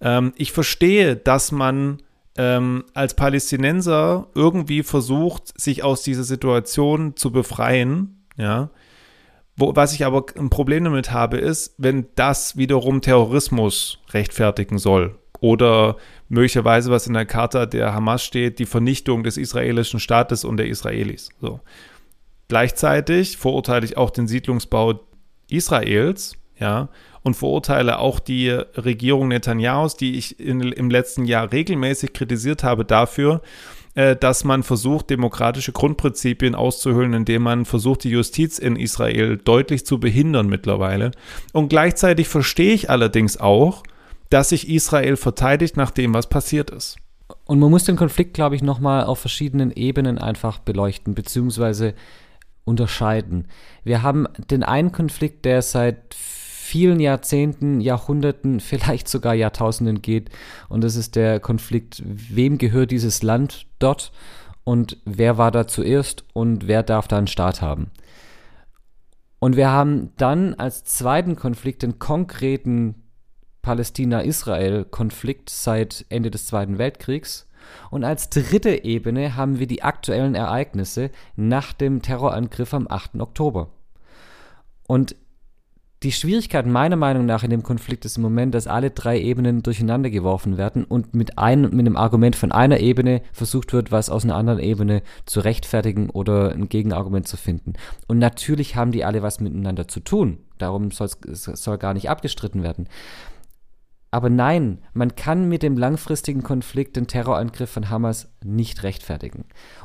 Ähm, 0.00 0.32
ich 0.34 0.50
verstehe, 0.50 1.14
dass 1.14 1.52
man 1.52 2.02
ähm, 2.36 2.82
als 2.94 3.14
Palästinenser 3.14 4.26
irgendwie 4.34 4.82
versucht, 4.82 5.56
sich 5.56 5.84
aus 5.84 6.02
dieser 6.02 6.24
Situation 6.24 7.14
zu 7.14 7.30
befreien, 7.30 8.26
ja. 8.36 8.70
Wo, 9.54 9.76
was 9.76 9.94
ich 9.94 10.04
aber 10.04 10.26
ein 10.36 10.50
Problem 10.50 10.82
damit 10.82 11.12
habe, 11.12 11.36
ist, 11.36 11.76
wenn 11.78 12.08
das 12.16 12.56
wiederum 12.56 13.02
Terrorismus 13.02 14.00
rechtfertigen 14.10 14.78
soll 14.78 15.16
oder 15.38 15.96
möglicherweise, 16.28 16.90
was 16.90 17.06
in 17.06 17.14
der 17.14 17.26
Charta 17.26 17.66
der 17.66 17.94
Hamas 17.94 18.24
steht, 18.24 18.58
die 18.58 18.66
Vernichtung 18.66 19.22
des 19.22 19.36
israelischen 19.36 20.00
Staates 20.00 20.44
und 20.44 20.56
der 20.56 20.66
Israelis. 20.66 21.28
So. 21.40 21.60
Gleichzeitig 22.48 23.36
verurteile 23.36 23.84
ich 23.84 23.96
auch 23.96 24.10
den 24.10 24.28
Siedlungsbau 24.28 25.00
Israels, 25.48 26.36
ja, 26.58 26.88
und 27.22 27.34
verurteile 27.34 27.98
auch 27.98 28.20
die 28.20 28.50
Regierung 28.50 29.28
Netanyahus, 29.28 29.96
die 29.96 30.16
ich 30.16 30.38
in, 30.38 30.60
im 30.60 30.90
letzten 30.90 31.24
Jahr 31.24 31.50
regelmäßig 31.50 32.12
kritisiert 32.12 32.62
habe 32.62 32.84
dafür, 32.84 33.42
äh, 33.96 34.14
dass 34.14 34.44
man 34.44 34.62
versucht, 34.62 35.10
demokratische 35.10 35.72
Grundprinzipien 35.72 36.54
auszuhöhlen, 36.54 37.14
indem 37.14 37.42
man 37.42 37.64
versucht, 37.64 38.04
die 38.04 38.10
Justiz 38.10 38.58
in 38.58 38.76
Israel 38.76 39.38
deutlich 39.38 39.84
zu 39.84 39.98
behindern 39.98 40.46
mittlerweile. 40.46 41.10
Und 41.52 41.68
gleichzeitig 41.68 42.28
verstehe 42.28 42.74
ich 42.74 42.90
allerdings 42.90 43.38
auch, 43.38 43.82
dass 44.30 44.50
sich 44.50 44.68
Israel 44.68 45.16
verteidigt 45.16 45.76
nach 45.76 45.90
dem, 45.90 46.14
was 46.14 46.28
passiert 46.28 46.70
ist. 46.70 46.96
Und 47.44 47.58
man 47.58 47.70
muss 47.70 47.84
den 47.84 47.96
Konflikt, 47.96 48.34
glaube 48.34 48.56
ich, 48.56 48.62
nochmal 48.62 49.04
auf 49.04 49.18
verschiedenen 49.18 49.72
Ebenen 49.72 50.18
einfach 50.18 50.58
beleuchten, 50.58 51.14
beziehungsweise 51.14 51.94
unterscheiden. 52.64 53.48
Wir 53.84 54.02
haben 54.02 54.26
den 54.50 54.62
einen 54.62 54.92
Konflikt, 54.92 55.44
der 55.44 55.62
seit 55.62 56.14
vielen 56.14 56.98
Jahrzehnten, 57.00 57.80
Jahrhunderten, 57.80 58.60
vielleicht 58.60 59.08
sogar 59.08 59.34
Jahrtausenden 59.34 60.02
geht. 60.02 60.30
Und 60.68 60.82
das 60.84 60.96
ist 60.96 61.16
der 61.16 61.40
Konflikt, 61.40 62.02
wem 62.04 62.58
gehört 62.58 62.90
dieses 62.90 63.22
Land 63.22 63.66
dort 63.78 64.12
und 64.64 64.98
wer 65.04 65.38
war 65.38 65.52
da 65.52 65.68
zuerst 65.68 66.24
und 66.32 66.66
wer 66.66 66.82
darf 66.82 67.06
da 67.06 67.18
einen 67.18 67.28
Staat 67.28 67.62
haben. 67.62 67.92
Und 69.38 69.56
wir 69.56 69.70
haben 69.70 70.10
dann 70.16 70.54
als 70.54 70.84
zweiten 70.84 71.36
Konflikt 71.36 71.82
den 71.82 71.98
konkreten 71.98 73.05
Palästina-Israel-Konflikt 73.66 75.50
seit 75.50 76.06
Ende 76.08 76.30
des 76.30 76.46
Zweiten 76.46 76.78
Weltkriegs. 76.78 77.48
Und 77.90 78.04
als 78.04 78.30
dritte 78.30 78.84
Ebene 78.84 79.34
haben 79.34 79.58
wir 79.58 79.66
die 79.66 79.82
aktuellen 79.82 80.36
Ereignisse 80.36 81.10
nach 81.34 81.72
dem 81.72 82.00
Terrorangriff 82.00 82.72
am 82.72 82.86
8. 82.88 83.16
Oktober. 83.20 83.70
Und 84.86 85.16
die 86.04 86.12
Schwierigkeit 86.12 86.64
meiner 86.64 86.94
Meinung 86.94 87.26
nach 87.26 87.42
in 87.42 87.50
dem 87.50 87.64
Konflikt 87.64 88.04
ist 88.04 88.18
im 88.18 88.22
Moment, 88.22 88.54
dass 88.54 88.68
alle 88.68 88.92
drei 88.92 89.18
Ebenen 89.20 89.64
durcheinander 89.64 90.10
geworfen 90.10 90.56
werden 90.58 90.84
und 90.84 91.14
mit, 91.14 91.36
ein, 91.36 91.62
mit 91.62 91.86
einem 91.86 91.96
Argument 91.96 92.36
von 92.36 92.52
einer 92.52 92.78
Ebene 92.78 93.22
versucht 93.32 93.72
wird, 93.72 93.90
was 93.90 94.10
aus 94.10 94.22
einer 94.22 94.36
anderen 94.36 94.60
Ebene 94.60 95.02
zu 95.24 95.40
rechtfertigen 95.40 96.08
oder 96.10 96.52
ein 96.52 96.68
Gegenargument 96.68 97.26
zu 97.26 97.36
finden. 97.36 97.72
Und 98.06 98.18
natürlich 98.18 98.76
haben 98.76 98.92
die 98.92 99.04
alle 99.04 99.22
was 99.22 99.40
miteinander 99.40 99.88
zu 99.88 99.98
tun. 99.98 100.38
Darum 100.58 100.90
soll 100.92 101.78
gar 101.78 101.94
nicht 101.94 102.08
abgestritten 102.08 102.62
werden. 102.62 102.88
Aber 104.10 104.30
nein, 104.30 104.78
man 104.94 105.14
kann 105.14 105.48
mit 105.48 105.62
dem 105.62 105.76
langfristigen 105.76 106.42
Konflikt 106.42 106.96
den 106.96 107.06
Terrorangriff 107.06 107.70
von 107.70 107.90
Hamas 107.90 108.30
nicht 108.42 108.82
rechtfertigen. 108.82 109.44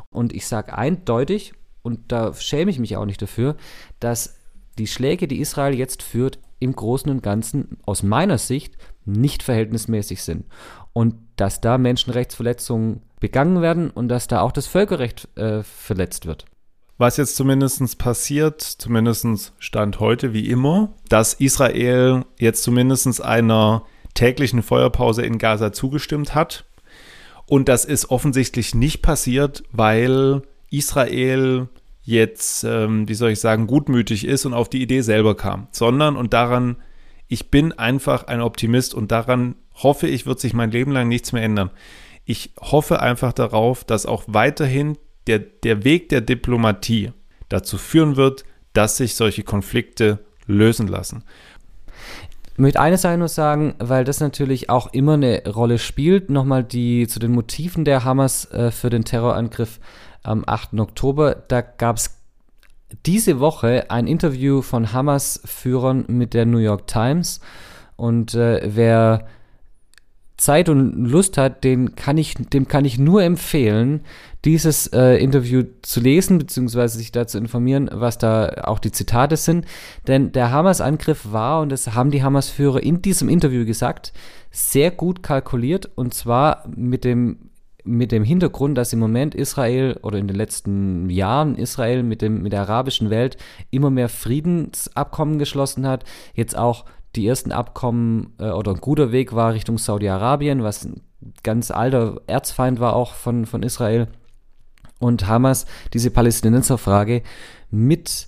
Und 0.10 0.34
ich 0.34 0.48
sage 0.48 0.78
eindeutig, 0.78 1.54
und 1.82 2.12
da 2.12 2.34
schäme 2.34 2.72
ich 2.72 2.80
mich 2.80 2.96
auch 2.98 3.06
nicht 3.06 3.22
dafür, 3.22 3.56
dass 4.00 4.38
die 4.78 4.88
Schläge, 4.88 5.28
die 5.28 5.40
Israel 5.40 5.74
jetzt 5.74 6.04
führt, 6.04 6.40
im 6.60 6.76
Großen 6.76 7.10
und 7.10 7.24
Ganzen 7.24 7.78
aus 7.86 8.04
meiner 8.04 8.38
Sicht 8.38 8.78
nicht 9.06 9.42
verhältnismäßig 9.42 10.22
sind. 10.22 10.46
Und 10.94 11.16
dass 11.36 11.60
da 11.60 11.78
Menschenrechtsverletzungen 11.78 13.02
begangen 13.20 13.62
werden 13.62 13.90
und 13.90 14.10
dass 14.10 14.28
da 14.28 14.42
auch 14.42 14.52
das 14.52 14.68
Völkerrecht 14.68 15.28
äh, 15.38 15.64
verletzt 15.64 16.26
wird. 16.26 16.46
Was 16.98 17.18
jetzt 17.18 17.36
zumindest 17.36 17.98
passiert, 17.98 18.62
zumindest 18.62 19.54
Stand 19.58 20.00
heute 20.00 20.34
wie 20.34 20.48
immer, 20.50 20.94
dass 21.10 21.34
Israel 21.34 22.26
jetzt 22.38 22.62
zumindest 22.62 23.24
einer 23.24 23.86
täglichen 24.14 24.64
Feuerpause 24.64 25.24
in 25.24 25.38
Gaza 25.38 25.72
zugestimmt 25.72 26.36
hat. 26.36 26.66
Und 27.46 27.68
das 27.68 27.86
ist 27.86 28.10
offensichtlich 28.10 28.76
nicht 28.76 29.02
passiert, 29.02 29.64
weil 29.72 30.42
Israel 30.70 31.68
jetzt, 32.04 32.64
ähm, 32.64 33.08
wie 33.08 33.14
soll 33.14 33.32
ich 33.32 33.40
sagen, 33.40 33.68
gutmütig 33.68 34.26
ist 34.26 34.46
und 34.46 34.54
auf 34.54 34.70
die 34.70 34.82
Idee 34.82 35.02
selber 35.02 35.36
kam, 35.36 35.68
sondern 35.72 36.16
und 36.16 36.34
daran, 36.34 36.78
ich 37.28 37.52
bin 37.52 37.74
einfach 37.74 38.28
ein 38.28 38.42
Optimist 38.42 38.94
und 38.94 39.12
daran 39.12 39.56
hoffe 39.76 40.08
ich, 40.08 40.26
wird 40.26 40.40
sich 40.40 40.54
mein 40.54 40.72
Leben 40.72 40.92
lang 40.92 41.08
nichts 41.08 41.32
mehr 41.32 41.44
ändern. 41.44 41.72
Ich 42.26 42.52
hoffe 42.60 43.02
einfach 43.02 43.34
darauf, 43.34 43.84
dass 43.84 44.06
auch 44.06 44.24
weiterhin 44.28 44.98
der, 45.28 45.40
der 45.40 45.84
Weg 45.84 46.10
der 46.10 46.22
Diplomatie 46.22 47.12
dazu 47.50 47.78
führen 47.78 48.16
wird, 48.16 48.46
dass 48.74 48.98
sich 48.98 49.16
solche 49.16 49.44
Konflikte 49.44 50.20
lösen 50.46 50.88
lassen. 50.88 51.24
Möchte 52.58 52.82
eine 52.82 52.98
Sache 52.98 53.18
nur 53.18 53.28
sagen, 53.28 53.76
weil 53.80 54.04
das 54.04 54.20
natürlich 54.20 54.70
auch 54.70 54.94
immer 54.94 55.14
eine 55.14 55.44
Rolle 55.48 55.78
spielt, 55.78 56.30
nochmal 56.30 56.64
die 56.64 57.08
zu 57.08 57.20
den 57.20 57.32
Motiven 57.32 57.86
der 57.86 58.04
Hamas 58.04 58.52
äh, 58.52 58.72
für 58.72 58.90
den 58.90 59.06
Terrorangriff 59.06 59.80
am 60.24 60.44
8. 60.46 60.80
Oktober. 60.80 61.36
Da 61.48 61.62
gab 61.62 61.98
es 61.98 62.18
diese 63.06 63.40
Woche 63.40 63.90
ein 63.90 64.06
Interview 64.06 64.62
von 64.62 64.92
Hamas-Führern 64.92 66.06
mit 66.08 66.34
der 66.34 66.46
New 66.46 66.58
York 66.58 66.88
Times. 66.88 67.40
Und 67.96 68.36
äh, 68.36 68.62
wer 68.76 69.28
Zeit 70.42 70.70
und 70.70 71.06
Lust 71.06 71.38
hat, 71.38 71.64
den 71.64 71.96
kann 71.96 72.18
ich, 72.18 72.34
dem 72.34 72.68
kann 72.68 72.84
ich 72.84 72.98
nur 72.98 73.22
empfehlen, 73.22 74.02
dieses 74.44 74.88
äh, 74.88 75.18
Interview 75.18 75.64
zu 75.84 76.00
lesen, 76.00 76.40
beziehungsweise 76.40 76.98
sich 76.98 77.12
da 77.12 77.28
zu 77.28 77.38
informieren, 77.38 77.92
was 77.94 78.18
da 78.18 78.64
auch 78.64 78.80
die 78.80 78.92
Zitate 78.92 79.38
sind. 79.38 79.66
Denn 80.08 80.32
der 80.32 80.50
Hamas-Angriff 80.50 81.32
war, 81.32 81.62
und 81.62 81.72
das 81.72 81.94
haben 81.94 82.10
die 82.10 82.24
Hamas-Führer 82.24 82.82
in 82.82 83.04
diesem 83.04 83.30
Interview 83.30 83.66
gesagt, 83.66 84.14
sehr 84.50 84.90
gut 84.90 85.22
kalkuliert 85.22 85.92
und 85.94 86.16
zwar 86.16 86.64
mit 86.76 87.04
dem 87.04 87.52
mit 87.84 88.12
dem 88.12 88.24
Hintergrund, 88.24 88.78
dass 88.78 88.94
im 88.94 89.00
Moment 89.00 89.34
Israel 89.34 89.98
oder 90.04 90.20
in 90.20 90.28
den 90.28 90.38
letzten 90.38 91.10
Jahren 91.10 91.56
Israel 91.56 92.04
mit, 92.04 92.22
dem, 92.22 92.44
mit 92.44 92.54
der 92.54 92.62
arabischen 92.62 93.10
Welt 93.10 93.38
immer 93.72 93.90
mehr 93.90 94.08
Friedensabkommen 94.08 95.40
geschlossen 95.40 95.88
hat, 95.88 96.04
jetzt 96.36 96.56
auch 96.56 96.86
die 97.16 97.28
ersten 97.28 97.52
Abkommen 97.52 98.34
äh, 98.40 98.50
oder 98.50 98.72
ein 98.72 98.82
guter 98.82 99.12
Weg 99.12 99.34
war 99.34 99.54
Richtung 99.54 99.78
Saudi-Arabien, 99.78 100.64
was 100.64 100.86
ein 100.86 101.02
ganz 101.44 101.72
alter 101.72 102.22
Erzfeind 102.28 102.80
war 102.80 102.96
auch 102.96 103.14
von, 103.14 103.46
von 103.46 103.64
Israel. 103.64 104.08
Und 105.00 105.28
Hamas 105.28 105.66
diese 105.94 106.12
Palästinenserfrage 106.12 107.24
mit 107.70 108.28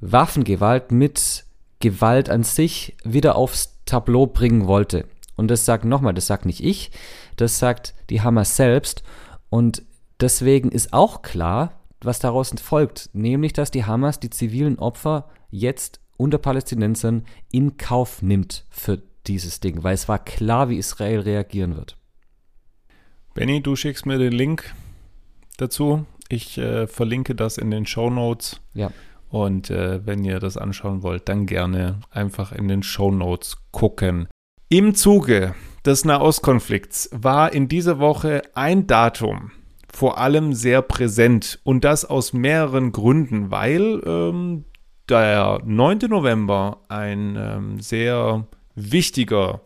Waffengewalt, 0.00 0.90
mit 0.90 1.44
Gewalt 1.80 2.30
an 2.30 2.42
sich 2.42 2.96
wieder 3.04 3.36
aufs 3.36 3.78
Tableau 3.84 4.26
bringen 4.26 4.66
wollte. 4.66 5.06
Und 5.36 5.48
das 5.48 5.64
sagt 5.64 5.84
nochmal, 5.84 6.14
das 6.14 6.26
sagt 6.26 6.46
nicht 6.46 6.64
ich, 6.64 6.90
das 7.36 7.58
sagt 7.58 7.94
die 8.08 8.22
Hamas 8.22 8.56
selbst. 8.56 9.02
Und 9.50 9.82
deswegen 10.20 10.70
ist 10.70 10.92
auch 10.92 11.22
klar, 11.22 11.72
was 12.00 12.18
daraus 12.18 12.52
folgt, 12.62 13.10
nämlich 13.12 13.52
dass 13.52 13.70
die 13.70 13.84
Hamas 13.84 14.20
die 14.20 14.30
zivilen 14.30 14.78
Opfer 14.78 15.28
jetzt 15.50 16.00
unter 16.16 16.38
Palästinensern 16.38 17.24
in 17.50 17.76
Kauf 17.76 18.22
nimmt 18.22 18.64
für 18.70 19.02
dieses 19.26 19.60
Ding, 19.60 19.82
weil 19.82 19.94
es 19.94 20.08
war 20.08 20.18
klar, 20.18 20.68
wie 20.68 20.78
Israel 20.78 21.20
reagieren 21.20 21.76
wird. 21.76 21.96
Benny, 23.34 23.62
du 23.62 23.76
schickst 23.76 24.06
mir 24.06 24.18
den 24.18 24.32
Link 24.32 24.74
dazu. 25.56 26.06
Ich 26.28 26.58
äh, 26.58 26.86
verlinke 26.86 27.34
das 27.34 27.58
in 27.58 27.70
den 27.70 27.86
Show 27.86 28.10
Notes. 28.10 28.60
Ja. 28.74 28.90
Und 29.28 29.70
äh, 29.70 30.06
wenn 30.06 30.24
ihr 30.24 30.38
das 30.38 30.56
anschauen 30.56 31.02
wollt, 31.02 31.28
dann 31.28 31.46
gerne 31.46 32.00
einfach 32.10 32.52
in 32.52 32.68
den 32.68 32.82
Show 32.82 33.10
Notes 33.10 33.58
gucken. 33.72 34.28
Im 34.68 34.94
Zuge 34.94 35.54
des 35.84 36.04
Nahostkonflikts 36.04 37.10
war 37.12 37.52
in 37.52 37.68
dieser 37.68 37.98
Woche 37.98 38.42
ein 38.54 38.86
Datum 38.86 39.52
vor 39.96 40.18
allem 40.18 40.52
sehr 40.52 40.82
präsent 40.82 41.58
und 41.64 41.84
das 41.84 42.04
aus 42.04 42.34
mehreren 42.34 42.92
Gründen, 42.92 43.50
weil 43.50 44.02
ähm, 44.04 44.64
der 45.08 45.60
9. 45.64 45.98
November 46.08 46.80
ein 46.88 47.36
ähm, 47.36 47.80
sehr 47.80 48.46
wichtiger 48.74 49.60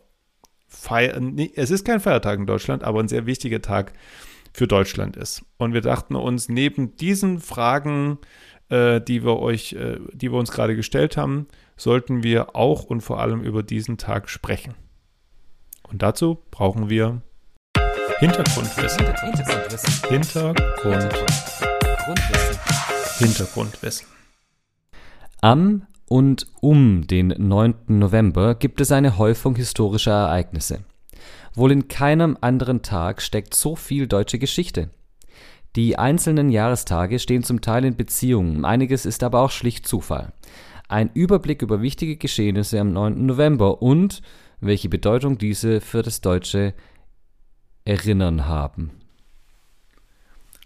Feier, 0.67 1.19
es 1.55 1.69
ist 1.69 1.85
kein 1.85 1.99
Feiertag 1.99 2.39
in 2.39 2.45
Deutschland, 2.45 2.83
aber 2.83 3.01
ein 3.01 3.07
sehr 3.07 3.25
wichtiger 3.25 3.61
Tag 3.61 3.93
für 4.53 4.67
Deutschland 4.67 5.17
ist. 5.17 5.43
Und 5.57 5.73
wir 5.73 5.81
dachten 5.81 6.15
uns, 6.15 6.49
neben 6.49 6.95
diesen 6.95 7.39
Fragen, 7.39 8.19
äh, 8.69 9.01
die 9.01 9.23
wir 9.23 9.39
euch, 9.39 9.73
äh, 9.73 9.97
die 10.13 10.31
wir 10.31 10.39
uns 10.39 10.51
gerade 10.51 10.75
gestellt 10.75 11.17
haben, 11.17 11.47
sollten 11.75 12.23
wir 12.23 12.55
auch 12.55 12.83
und 12.83 13.01
vor 13.01 13.19
allem 13.19 13.41
über 13.41 13.63
diesen 13.63 13.97
Tag 13.97 14.29
sprechen. 14.29 14.75
Und 15.89 16.01
dazu 16.01 16.39
brauchen 16.51 16.89
wir 16.89 17.21
Hintergrundwissen. 18.19 19.05
Hintergrundwissen. 19.05 20.09
Hintergrundwissen. 20.09 21.67
Hintergrundwissen. 23.17 24.07
Am 25.43 25.87
und 26.07 26.45
um 26.61 27.07
den 27.07 27.29
9. 27.29 27.73
November 27.87 28.53
gibt 28.53 28.79
es 28.79 28.91
eine 28.91 29.17
Häufung 29.17 29.55
historischer 29.55 30.11
Ereignisse. 30.11 30.83
Wohl 31.55 31.71
in 31.71 31.87
keinem 31.87 32.37
anderen 32.41 32.83
Tag 32.83 33.23
steckt 33.23 33.55
so 33.55 33.75
viel 33.75 34.05
deutsche 34.05 34.37
Geschichte. 34.37 34.91
Die 35.75 35.97
einzelnen 35.97 36.51
Jahrestage 36.51 37.17
stehen 37.17 37.41
zum 37.41 37.59
Teil 37.59 37.85
in 37.85 37.95
Beziehungen, 37.95 38.65
einiges 38.65 39.07
ist 39.07 39.23
aber 39.23 39.41
auch 39.41 39.49
schlicht 39.49 39.87
Zufall. 39.87 40.31
Ein 40.87 41.09
Überblick 41.15 41.63
über 41.63 41.81
wichtige 41.81 42.17
Geschehnisse 42.17 42.79
am 42.79 42.93
9. 42.93 43.25
November 43.25 43.81
und 43.81 44.21
welche 44.59 44.89
Bedeutung 44.89 45.39
diese 45.39 45.81
für 45.81 46.03
das 46.03 46.21
deutsche 46.21 46.75
Erinnern 47.83 48.45
haben. 48.45 49.00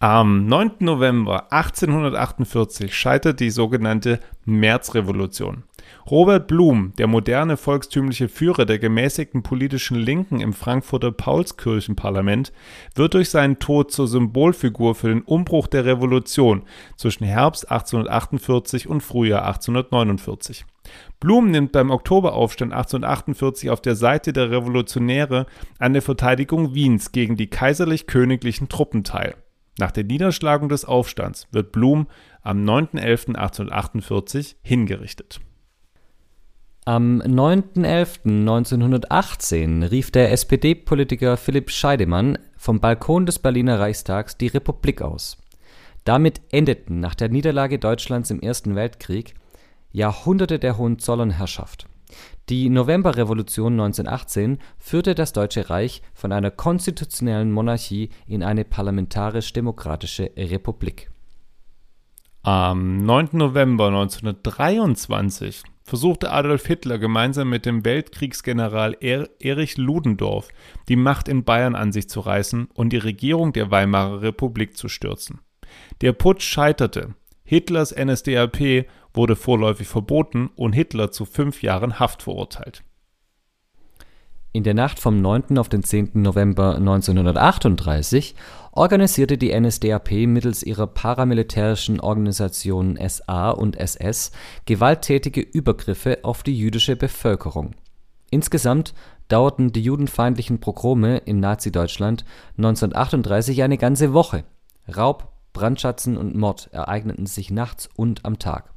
Am 0.07 0.45
9. 0.45 0.73
November 0.81 1.51
1848 1.51 2.93
scheitert 2.93 3.39
die 3.39 3.49
sogenannte 3.49 4.19
Märzrevolution. 4.45 5.63
Robert 6.11 6.45
Blum, 6.45 6.93
der 6.99 7.07
moderne 7.07 7.57
volkstümliche 7.57 8.29
Führer 8.29 8.67
der 8.67 8.77
gemäßigten 8.77 9.41
politischen 9.41 9.97
Linken 9.97 10.41
im 10.41 10.53
Frankfurter 10.53 11.11
Paulskirchenparlament, 11.11 12.53
wird 12.93 13.15
durch 13.15 13.31
seinen 13.31 13.57
Tod 13.57 13.91
zur 13.91 14.07
Symbolfigur 14.07 14.93
für 14.93 15.07
den 15.07 15.23
Umbruch 15.23 15.65
der 15.65 15.85
Revolution 15.85 16.65
zwischen 16.97 17.25
Herbst 17.25 17.71
1848 17.71 18.87
und 18.87 19.01
Frühjahr 19.01 19.47
1849. 19.47 20.67
Blum 21.19 21.49
nimmt 21.49 21.71
beim 21.71 21.89
Oktoberaufstand 21.89 22.73
1848 22.73 23.71
auf 23.71 23.81
der 23.81 23.95
Seite 23.95 24.33
der 24.33 24.51
Revolutionäre 24.51 25.47
an 25.79 25.93
der 25.93 26.03
Verteidigung 26.03 26.75
Wiens 26.75 27.11
gegen 27.11 27.37
die 27.37 27.47
kaiserlich-königlichen 27.47 28.69
Truppen 28.69 29.03
teil. 29.03 29.33
Nach 29.77 29.91
der 29.91 30.05
Niederschlagung 30.05 30.69
des 30.69 30.85
Aufstands 30.85 31.47
wird 31.51 31.71
Blum 31.71 32.07
am 32.41 32.63
9.11.1848 32.63 34.55
hingerichtet. 34.61 35.41
Am 36.85 37.21
9.11.1918 37.21 39.89
rief 39.89 40.11
der 40.11 40.31
SPD-Politiker 40.31 41.35
Philipp 41.35 41.71
Scheidemann 41.71 42.37
vom 42.57 42.79
Balkon 42.79 43.25
des 43.25 43.39
Berliner 43.39 43.79
Reichstags 43.79 44.37
die 44.37 44.47
Republik 44.47 45.01
aus. 45.01 45.37
Damit 46.03 46.41
endeten 46.51 46.99
nach 46.99 47.15
der 47.15 47.29
Niederlage 47.29 47.79
Deutschlands 47.79 48.29
im 48.29 48.39
Ersten 48.39 48.75
Weltkrieg 48.75 49.33
Jahrhunderte 49.91 50.59
der 50.59 50.77
Hohenzollernherrschaft. 50.77 51.87
Die 52.49 52.69
Novemberrevolution 52.69 53.73
1918 53.73 54.59
führte 54.77 55.15
das 55.15 55.33
Deutsche 55.33 55.69
Reich 55.69 56.01
von 56.13 56.31
einer 56.31 56.51
konstitutionellen 56.51 57.51
Monarchie 57.51 58.09
in 58.27 58.43
eine 58.43 58.65
parlamentarisch-demokratische 58.65 60.31
Republik. 60.37 61.09
Am 62.43 62.97
9. 63.03 63.29
November 63.31 63.87
1923 63.87 65.63
versuchte 65.83 66.31
Adolf 66.31 66.67
Hitler 66.67 66.99
gemeinsam 66.99 67.49
mit 67.49 67.65
dem 67.65 67.83
Weltkriegsgeneral 67.85 68.95
er 68.99 69.29
Erich 69.39 69.77
Ludendorff 69.77 70.49
die 70.87 70.95
Macht 70.95 71.27
in 71.27 71.43
Bayern 71.43 71.75
an 71.75 71.91
sich 71.91 72.07
zu 72.07 72.19
reißen 72.19 72.67
und 72.73 72.91
die 72.91 72.97
Regierung 72.97 73.53
der 73.53 73.71
Weimarer 73.71 74.21
Republik 74.21 74.77
zu 74.77 74.89
stürzen. 74.89 75.39
Der 76.01 76.13
Putsch 76.13 76.43
scheiterte. 76.43 77.15
Hitlers 77.43 77.95
NSDAP 77.95 78.87
wurde 79.15 79.35
vorläufig 79.35 79.87
verboten 79.87 80.49
und 80.55 80.73
Hitler 80.73 81.11
zu 81.11 81.25
fünf 81.25 81.61
Jahren 81.61 81.99
Haft 81.99 82.23
verurteilt. 82.23 82.83
In 84.55 84.63
der 84.63 84.73
Nacht 84.73 84.99
vom 84.99 85.21
9. 85.21 85.57
auf 85.57 85.67
den 85.67 85.83
10. 85.83 86.11
November 86.13 86.75
1938 86.75 88.35
organisierte 88.71 89.37
die 89.37 89.53
NSDAP 89.53 90.11
mittels 90.27 90.63
ihrer 90.63 90.87
paramilitärischen 90.87 91.99
Organisationen 91.99 92.97
SA 93.09 93.49
und 93.49 93.75
SS 93.75 94.31
gewalttätige 94.65 95.41
Übergriffe 95.41 96.19
auf 96.23 96.41
die 96.41 96.57
jüdische 96.57 96.95
Bevölkerung. 96.95 97.71
Insgesamt 98.31 98.93
dauerten 99.27 99.73
die 99.73 99.81
judenfeindlichen 99.81 100.59
Pogrome 100.59 101.17
in 101.17 101.41
Nazi-Deutschland 101.41 102.23
1938 102.57 103.61
eine 103.61 103.77
ganze 103.77 104.13
Woche. 104.13 104.45
Raub, 104.87 105.33
Brandschatzen 105.51 106.15
und 106.15 106.33
Mord 106.33 106.69
ereigneten 106.71 107.25
sich 107.25 107.51
nachts 107.51 107.89
und 107.97 108.23
am 108.23 108.39
Tag. 108.39 108.74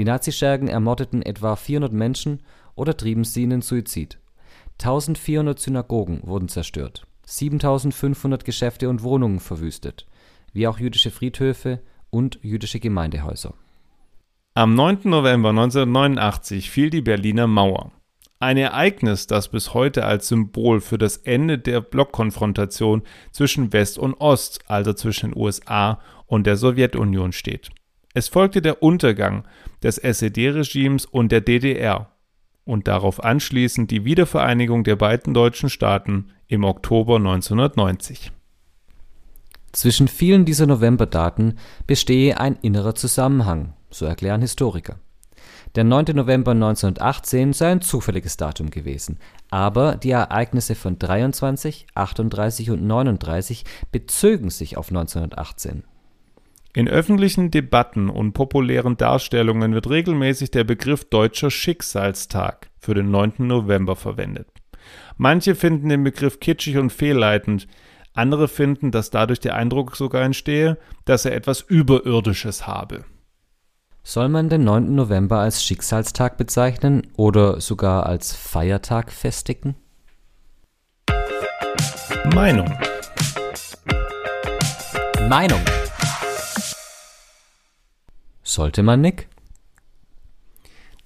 Die 0.00 0.06
Nazischergen 0.06 0.68
ermordeten 0.68 1.20
etwa 1.20 1.56
400 1.56 1.92
Menschen 1.92 2.40
oder 2.74 2.96
trieben 2.96 3.22
sie 3.22 3.42
in 3.42 3.50
den 3.50 3.60
Suizid. 3.60 4.18
1400 4.78 5.60
Synagogen 5.60 6.20
wurden 6.22 6.48
zerstört, 6.48 7.06
7500 7.26 8.46
Geschäfte 8.46 8.88
und 8.88 9.02
Wohnungen 9.02 9.40
verwüstet, 9.40 10.06
wie 10.54 10.66
auch 10.66 10.78
jüdische 10.78 11.10
Friedhöfe 11.10 11.82
und 12.08 12.38
jüdische 12.40 12.80
Gemeindehäuser. 12.80 13.52
Am 14.54 14.74
9. 14.74 15.00
November 15.04 15.50
1989 15.50 16.70
fiel 16.70 16.88
die 16.88 17.02
Berliner 17.02 17.46
Mauer. 17.46 17.92
Ein 18.38 18.56
Ereignis, 18.56 19.26
das 19.26 19.48
bis 19.48 19.74
heute 19.74 20.06
als 20.06 20.28
Symbol 20.28 20.80
für 20.80 20.96
das 20.96 21.18
Ende 21.18 21.58
der 21.58 21.82
Blockkonfrontation 21.82 23.02
zwischen 23.32 23.74
West 23.74 23.98
und 23.98 24.14
Ost, 24.14 24.60
also 24.66 24.94
zwischen 24.94 25.32
den 25.32 25.38
USA 25.38 26.00
und 26.26 26.46
der 26.46 26.56
Sowjetunion 26.56 27.32
steht. 27.32 27.70
Es 28.12 28.28
folgte 28.28 28.60
der 28.60 28.82
Untergang 28.82 29.44
des 29.82 29.98
SED-Regimes 29.98 31.06
und 31.06 31.30
der 31.30 31.40
DDR 31.40 32.10
und 32.64 32.88
darauf 32.88 33.22
anschließend 33.22 33.90
die 33.90 34.04
Wiedervereinigung 34.04 34.84
der 34.84 34.96
beiden 34.96 35.32
deutschen 35.32 35.70
Staaten 35.70 36.30
im 36.48 36.64
Oktober 36.64 37.16
1990. 37.16 38.32
Zwischen 39.72 40.08
vielen 40.08 40.44
dieser 40.44 40.66
Novemberdaten 40.66 41.56
bestehe 41.86 42.40
ein 42.40 42.56
innerer 42.62 42.96
Zusammenhang, 42.96 43.74
so 43.90 44.04
erklären 44.06 44.40
Historiker. 44.40 44.98
Der 45.76 45.84
9. 45.84 46.06
November 46.14 46.50
1918 46.50 47.52
sei 47.52 47.70
ein 47.70 47.80
zufälliges 47.80 48.36
Datum 48.36 48.70
gewesen, 48.70 49.18
aber 49.50 49.94
die 49.96 50.10
Ereignisse 50.10 50.74
von 50.74 50.98
23, 50.98 51.86
38 51.94 52.70
und 52.70 52.84
39 52.84 53.64
bezögen 53.92 54.50
sich 54.50 54.76
auf 54.76 54.88
1918. 54.88 55.84
In 56.72 56.88
öffentlichen 56.88 57.50
Debatten 57.50 58.08
und 58.08 58.32
populären 58.32 58.96
Darstellungen 58.96 59.74
wird 59.74 59.90
regelmäßig 59.90 60.52
der 60.52 60.62
Begriff 60.62 61.04
Deutscher 61.04 61.50
Schicksalstag 61.50 62.70
für 62.78 62.94
den 62.94 63.10
9. 63.10 63.34
November 63.38 63.96
verwendet. 63.96 64.46
Manche 65.16 65.56
finden 65.56 65.88
den 65.88 66.04
Begriff 66.04 66.38
kitschig 66.38 66.78
und 66.78 66.92
fehlleitend, 66.92 67.66
andere 68.14 68.46
finden, 68.46 68.92
dass 68.92 69.10
dadurch 69.10 69.40
der 69.40 69.56
Eindruck 69.56 69.96
sogar 69.96 70.22
entstehe, 70.22 70.78
dass 71.04 71.24
er 71.24 71.34
etwas 71.34 71.60
Überirdisches 71.60 72.66
habe. 72.66 73.04
Soll 74.02 74.28
man 74.28 74.48
den 74.48 74.64
9. 74.64 74.94
November 74.94 75.40
als 75.40 75.64
Schicksalstag 75.64 76.36
bezeichnen 76.36 77.08
oder 77.16 77.60
sogar 77.60 78.06
als 78.06 78.34
Feiertag 78.34 79.12
festigen? 79.12 79.74
Meinung. 82.32 82.72
Meinung. 85.28 85.60
Sollte 88.50 88.82
man, 88.82 89.00
Nick? 89.00 89.28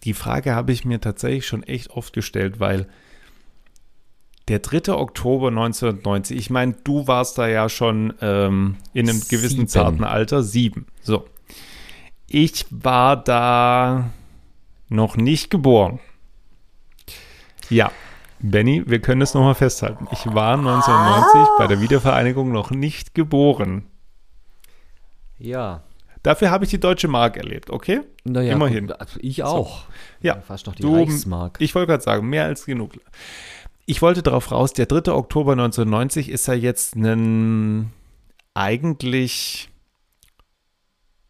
Die 0.05 0.15
Frage 0.15 0.55
habe 0.55 0.73
ich 0.73 0.87
mir 0.87 0.99
tatsächlich 0.99 1.47
schon 1.47 1.63
echt 1.63 1.91
oft 1.91 2.15
gestellt, 2.15 2.59
weil 2.59 2.89
der 4.49 4.61
3. 4.61 4.95
Oktober 4.95 5.49
1990, 5.49 6.39
ich 6.39 6.49
meine, 6.49 6.73
du 6.85 7.07
warst 7.07 7.37
da 7.37 7.47
ja 7.47 7.69
schon 7.69 8.15
ähm, 8.23 8.79
in 8.95 9.11
einem 9.11 9.21
gewissen 9.21 9.57
sieben. 9.57 9.69
zarten 9.69 10.05
Alter, 10.05 10.43
sieben. 10.43 10.87
So. 11.03 11.27
Ich 12.27 12.65
war 12.71 13.23
da 13.23 14.11
noch 14.89 15.19
nicht 15.19 15.51
geboren. 15.51 16.01
Ja, 17.69 17.93
Benny, 18.39 18.85
wir 18.87 19.03
können 19.03 19.21
es 19.21 19.35
nochmal 19.35 19.55
festhalten. 19.55 20.09
Ich 20.13 20.25
war 20.25 20.57
1990 20.57 21.59
bei 21.59 21.67
der 21.67 21.83
Wiedervereinigung 21.83 22.51
noch 22.53 22.71
nicht 22.71 23.15
geboren. 23.15 23.85
Ja, 25.39 25.83
Dafür 26.25 26.51
habe 26.51 26.65
ich 26.65 26.71
die 26.71 26.81
deutsche 26.81 27.07
Mark 27.07 27.37
erlebt, 27.37 27.69
okay? 27.69 28.01
Naja, 28.25 28.55
Immerhin. 28.55 28.87
Gut, 28.87 28.97
ich 29.21 29.43
auch. 29.43 29.83
So. 29.83 29.87
Ja. 30.23 30.41
Fast 30.41 30.67
noch 30.67 30.75
die 30.75 30.81
du, 30.81 30.97
Reichsmark. 30.97 31.59
Ich 31.61 31.75
wollte 31.75 31.89
gerade 31.89 32.03
sagen, 32.03 32.27
mehr 32.27 32.47
als 32.47 32.65
genug. 32.65 32.93
Ich 33.85 34.01
wollte 34.01 34.23
darauf 34.23 34.51
raus, 34.51 34.73
der 34.73 34.87
3. 34.87 35.13
Oktober 35.13 35.53
1990 35.53 36.31
ist 36.31 36.49
ja 36.49 36.55
jetzt 36.55 36.97
ein 36.97 37.93
eigentlich 38.55 39.69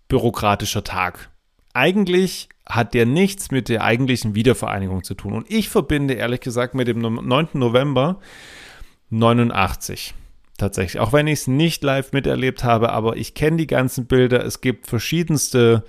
bürokratischer 0.07 0.85
Tag. 0.85 1.29
Eigentlich 1.73 2.49
hat 2.65 2.95
der 2.95 3.05
nichts 3.05 3.51
mit 3.51 3.69
der 3.69 3.83
eigentlichen 3.83 4.37
Wiedervereinigung 4.37 5.03
zu 5.03 5.15
tun. 5.15 5.33
Und 5.33 5.51
ich 5.51 5.71
verbinde 5.71 6.15
ehrlich 6.15 6.41
gesagt 6.41 6.77
mit 6.77 6.87
dem 6.87 7.01
9. 7.01 7.49
November 7.55 8.21
89 9.11 10.15
tatsächlich. 10.59 11.01
Auch 11.01 11.13
wenn 11.13 11.27
ich 11.27 11.41
es 11.41 11.47
nicht 11.47 11.83
live 11.83 12.13
miterlebt 12.13 12.65
habe, 12.65 12.93
aber 12.93 13.17
ich 13.17 13.35
kenne 13.35 13.57
die 13.57 13.67
ganzen 13.67 14.07
Bilder. 14.07 14.45
Es 14.45 14.61
gibt 14.61 14.87
verschiedenste 14.87 15.85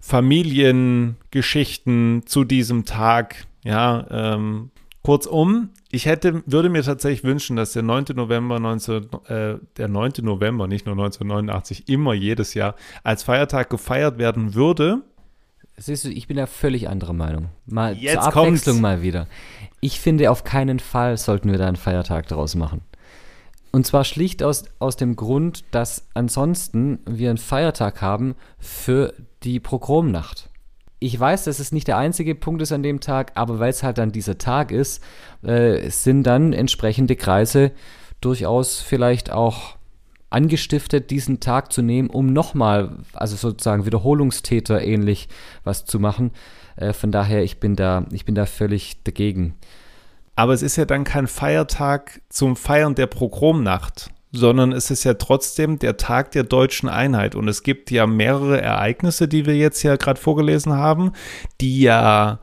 Familiengeschichten 0.00 2.22
zu 2.26 2.44
diesem 2.44 2.84
Tag. 2.84 3.46
Ja, 3.64 4.06
ähm, 4.10 4.70
kurzum, 5.02 5.70
ich 5.90 6.06
hätte, 6.06 6.42
würde 6.46 6.68
mir 6.68 6.82
tatsächlich 6.82 7.24
wünschen, 7.24 7.56
dass 7.56 7.72
der 7.72 7.82
9. 7.82 8.06
November 8.14 8.58
19, 8.58 9.06
äh, 9.28 9.54
der 9.76 9.88
9. 9.88 10.12
November, 10.22 10.66
nicht 10.66 10.86
nur 10.86 10.94
1989, 10.94 11.88
immer 11.88 12.14
jedes 12.14 12.54
Jahr 12.54 12.74
als 13.02 13.22
Feiertag 13.22 13.70
gefeiert 13.70 14.18
werden 14.18 14.54
würde. 14.54 15.02
Siehst 15.76 16.04
du, 16.04 16.08
ich 16.08 16.28
bin 16.28 16.36
ja 16.36 16.46
völlig 16.46 16.88
anderer 16.88 17.12
Meinung. 17.12 17.48
Mal 17.66 17.96
Jetzt 17.96 18.14
zur 18.14 18.22
Abwechslung 18.24 18.74
kommt's. 18.74 18.80
mal 18.80 19.02
wieder. 19.02 19.26
Ich 19.80 20.00
finde, 20.00 20.30
auf 20.30 20.44
keinen 20.44 20.78
Fall 20.78 21.16
sollten 21.16 21.50
wir 21.50 21.58
da 21.58 21.66
einen 21.66 21.76
Feiertag 21.76 22.28
daraus 22.28 22.54
machen. 22.54 22.82
Und 23.74 23.84
zwar 23.84 24.04
schlicht 24.04 24.44
aus, 24.44 24.66
aus 24.78 24.94
dem 24.94 25.16
Grund, 25.16 25.64
dass 25.72 26.06
ansonsten 26.14 27.00
wir 27.06 27.30
einen 27.30 27.38
Feiertag 27.38 28.02
haben 28.02 28.36
für 28.60 29.14
die 29.42 29.58
Progromnacht. 29.58 30.48
Ich 31.00 31.18
weiß, 31.18 31.42
dass 31.42 31.58
es 31.58 31.72
nicht 31.72 31.88
der 31.88 31.96
einzige 31.96 32.36
Punkt 32.36 32.62
ist 32.62 32.70
an 32.70 32.84
dem 32.84 33.00
Tag, 33.00 33.32
aber 33.34 33.58
weil 33.58 33.70
es 33.70 33.82
halt 33.82 33.98
dann 33.98 34.12
dieser 34.12 34.38
Tag 34.38 34.70
ist, 34.70 35.02
äh, 35.42 35.90
sind 35.90 36.22
dann 36.22 36.52
entsprechende 36.52 37.16
Kreise 37.16 37.72
durchaus 38.20 38.80
vielleicht 38.80 39.32
auch 39.32 39.76
angestiftet, 40.30 41.10
diesen 41.10 41.40
Tag 41.40 41.72
zu 41.72 41.82
nehmen, 41.82 42.10
um 42.10 42.32
nochmal, 42.32 42.98
also 43.12 43.34
sozusagen 43.34 43.86
Wiederholungstäter 43.86 44.84
ähnlich 44.84 45.28
was 45.64 45.84
zu 45.84 45.98
machen. 45.98 46.30
Äh, 46.76 46.92
von 46.92 47.10
daher, 47.10 47.42
ich 47.42 47.58
bin 47.58 47.74
da, 47.74 48.06
ich 48.12 48.24
bin 48.24 48.36
da 48.36 48.46
völlig 48.46 49.02
dagegen. 49.02 49.56
Aber 50.36 50.52
es 50.52 50.62
ist 50.62 50.76
ja 50.76 50.84
dann 50.84 51.04
kein 51.04 51.26
Feiertag 51.26 52.20
zum 52.28 52.56
Feiern 52.56 52.94
der 52.94 53.06
Progromnacht, 53.06 54.10
sondern 54.32 54.72
es 54.72 54.90
ist 54.90 55.04
ja 55.04 55.14
trotzdem 55.14 55.78
der 55.78 55.96
Tag 55.96 56.32
der 56.32 56.42
deutschen 56.42 56.88
Einheit. 56.88 57.34
Und 57.34 57.48
es 57.48 57.62
gibt 57.62 57.90
ja 57.90 58.06
mehrere 58.06 58.60
Ereignisse, 58.60 59.28
die 59.28 59.46
wir 59.46 59.56
jetzt 59.56 59.82
ja 59.82 59.96
gerade 59.96 60.20
vorgelesen 60.20 60.72
haben, 60.72 61.12
die 61.60 61.80
ja 61.80 62.40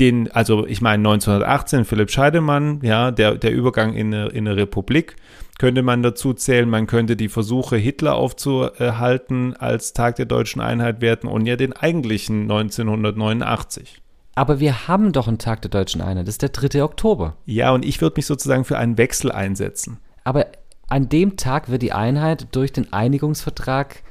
den, 0.00 0.30
also 0.32 0.66
ich 0.66 0.80
meine 0.80 1.08
1918 1.08 1.84
Philipp 1.84 2.10
Scheidemann, 2.10 2.80
ja, 2.82 3.10
der, 3.10 3.36
der 3.36 3.52
Übergang 3.52 3.94
in 3.94 4.12
eine, 4.12 4.28
in 4.28 4.48
eine 4.48 4.56
Republik, 4.56 5.16
könnte 5.58 5.82
man 5.82 6.02
dazu 6.02 6.32
zählen. 6.32 6.68
Man 6.68 6.86
könnte 6.86 7.14
die 7.14 7.28
Versuche, 7.28 7.76
Hitler 7.76 8.16
aufzuhalten 8.16 9.54
als 9.54 9.92
Tag 9.92 10.16
der 10.16 10.26
deutschen 10.26 10.60
Einheit 10.60 11.00
werten 11.00 11.28
und 11.28 11.46
ja 11.46 11.56
den 11.56 11.72
eigentlichen 11.72 12.42
1989. 12.42 14.02
Aber 14.34 14.60
wir 14.60 14.88
haben 14.88 15.12
doch 15.12 15.28
einen 15.28 15.38
Tag 15.38 15.62
der 15.62 15.70
deutschen 15.70 16.00
Einheit. 16.00 16.26
Das 16.26 16.34
ist 16.34 16.42
der 16.42 16.48
3. 16.48 16.82
Oktober. 16.82 17.36
Ja, 17.46 17.72
und 17.72 17.84
ich 17.84 18.00
würde 18.00 18.14
mich 18.16 18.26
sozusagen 18.26 18.64
für 18.64 18.78
einen 18.78 18.98
Wechsel 18.98 19.30
einsetzen. 19.30 19.98
Aber 20.24 20.46
an 20.88 21.08
dem 21.08 21.36
Tag 21.36 21.70
wird 21.70 21.82
die 21.82 21.92
Einheit 21.92 22.48
durch 22.52 22.72
den 22.72 22.92
Einigungsvertrag 22.92 24.02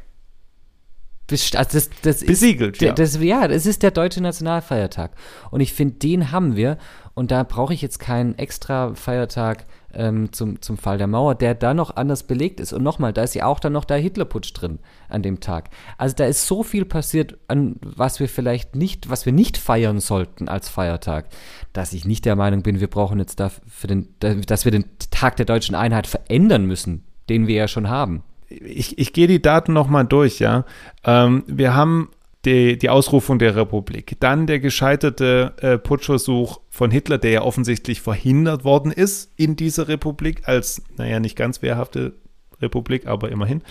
also 1.32 1.50
das, 1.56 1.90
das 2.02 2.26
Besiegelt, 2.26 2.76
ist, 2.76 2.82
ja. 2.82 2.94
Das, 2.94 3.20
ja, 3.20 3.48
das 3.48 3.66
ist 3.66 3.82
der 3.82 3.92
deutsche 3.92 4.22
Nationalfeiertag. 4.22 5.12
Und 5.52 5.62
ich 5.62 5.74
finde, 5.74 5.96
den 5.96 6.32
haben 6.32 6.56
wir. 6.56 6.78
Und 7.14 7.32
da 7.32 7.44
brauche 7.44 7.74
ich 7.74 7.82
jetzt 7.82 8.00
keinen 8.00 8.38
extra 8.38 8.94
Feiertag 8.94 9.66
ähm, 9.94 10.32
zum, 10.32 10.62
zum 10.62 10.78
Fall 10.78 10.98
der 10.98 11.08
Mauer, 11.08 11.36
der 11.36 11.56
da 11.56 11.74
noch 11.74 11.96
anders 11.96 12.24
belegt 12.24 12.60
ist. 12.60 12.74
Und 12.74 12.84
nochmal, 12.84 13.14
da 13.14 13.24
ist 13.24 13.36
ja 13.36 13.46
auch 13.46 13.60
dann 13.60 13.74
noch 13.74 13.86
der 13.86 13.98
Hitlerputsch 13.98 14.54
drin 14.54 14.80
an 15.10 15.22
dem 15.22 15.40
Tag. 15.40 15.70
Also 15.98 16.16
da 16.16 16.26
ist 16.26 16.48
so 16.48 16.64
viel 16.64 16.86
passiert, 16.86 17.38
an 17.48 17.76
was 17.82 18.20
wir 18.20 18.30
vielleicht 18.30 18.76
nicht, 18.76 19.10
was 19.10 19.26
wir 19.26 19.34
nicht 19.34 19.58
feiern 19.58 20.00
sollten 20.00 20.48
als 20.48 20.70
Feiertag, 20.70 21.30
dass 21.74 21.94
ich 21.94 22.06
nicht 22.06 22.26
der 22.26 22.36
Meinung 22.36 22.64
bin, 22.64 22.80
wir 22.80 22.90
brauchen 22.90 23.20
jetzt 23.20 23.40
dafür 23.40 23.88
den, 23.88 24.16
dass 24.20 24.66
wir 24.66 24.72
den 24.72 24.86
Tag 25.12 25.38
der 25.38 25.46
deutschen 25.46 25.76
Einheit 25.76 26.08
verändern 26.08 26.66
müssen, 26.66 27.04
den 27.30 27.48
wir 27.48 27.56
ja 27.56 27.68
schon 27.68 27.90
haben. 27.90 28.24
Ich, 28.50 28.98
ich 29.00 29.14
gehe 29.14 29.28
die 29.28 29.42
Daten 29.42 29.74
nochmal 29.74 30.06
durch, 30.06 30.40
ja. 30.40 30.66
Ähm, 31.04 31.44
wir 31.48 31.74
haben 31.74 32.10
die, 32.46 32.78
die 32.78 32.90
Ausrufung 32.90 33.40
der 33.40 33.56
Republik. 33.56 34.18
Dann 34.20 34.48
der 34.48 34.60
gescheiterte 34.60 35.54
äh, 35.62 35.78
Putschversuch 35.78 36.60
von 36.70 36.92
Hitler, 36.92 37.18
der 37.18 37.32
ja 37.32 37.42
offensichtlich 37.42 38.02
verhindert 38.02 38.64
worden 38.64 38.92
ist 38.92 39.32
in 39.38 39.56
dieser 39.56 39.88
Republik, 39.88 40.42
als, 40.46 40.82
naja, 40.98 41.20
nicht 41.20 41.38
ganz 41.38 41.62
wehrhafte 41.62 42.14
Republik, 42.62 43.08
aber 43.08 43.32
immerhin. 43.32 43.62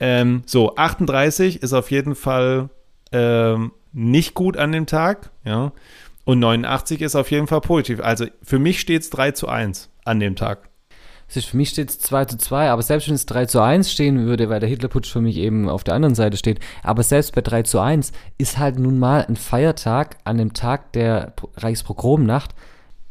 Ähm, 0.00 0.42
so, 0.46 0.76
38 0.76 1.62
ist 1.62 1.72
auf 1.72 1.90
jeden 1.90 2.14
Fall 2.14 2.70
ähm, 3.12 3.72
nicht 3.92 4.34
gut 4.34 4.56
an 4.56 4.72
dem 4.72 4.86
Tag, 4.86 5.30
ja. 5.44 5.72
Und 6.24 6.40
89 6.40 7.02
ist 7.02 7.14
auf 7.14 7.30
jeden 7.30 7.46
Fall 7.46 7.60
positiv. 7.60 8.00
Also 8.00 8.26
für 8.42 8.58
mich 8.58 8.80
steht 8.80 9.02
es 9.02 9.10
3 9.10 9.30
zu 9.30 9.48
1 9.48 9.90
an 10.04 10.18
dem 10.18 10.34
Tag. 10.34 10.68
Es 11.28 11.36
ist, 11.36 11.46
für 11.46 11.56
mich 11.56 11.70
steht 11.70 11.90
es 11.90 11.98
2 11.98 12.26
zu 12.26 12.38
2, 12.38 12.70
aber 12.70 12.82
selbst 12.82 13.08
wenn 13.08 13.14
es 13.14 13.26
3 13.26 13.46
zu 13.46 13.60
1 13.60 13.90
stehen 13.90 14.26
würde, 14.26 14.48
weil 14.48 14.60
der 14.60 14.68
Hitlerputsch 14.68 15.10
für 15.10 15.20
mich 15.20 15.36
eben 15.36 15.68
auf 15.68 15.82
der 15.82 15.94
anderen 15.94 16.14
Seite 16.14 16.36
steht, 16.36 16.60
aber 16.82 17.02
selbst 17.02 17.34
bei 17.34 17.40
3 17.40 17.62
zu 17.62 17.80
1 17.80 18.12
ist 18.38 18.58
halt 18.58 18.78
nun 18.78 18.98
mal 18.98 19.24
ein 19.26 19.36
Feiertag 19.36 20.18
an 20.24 20.38
dem 20.38 20.52
Tag 20.52 20.92
der 20.92 21.34
Reichspogromnacht, 21.56 22.54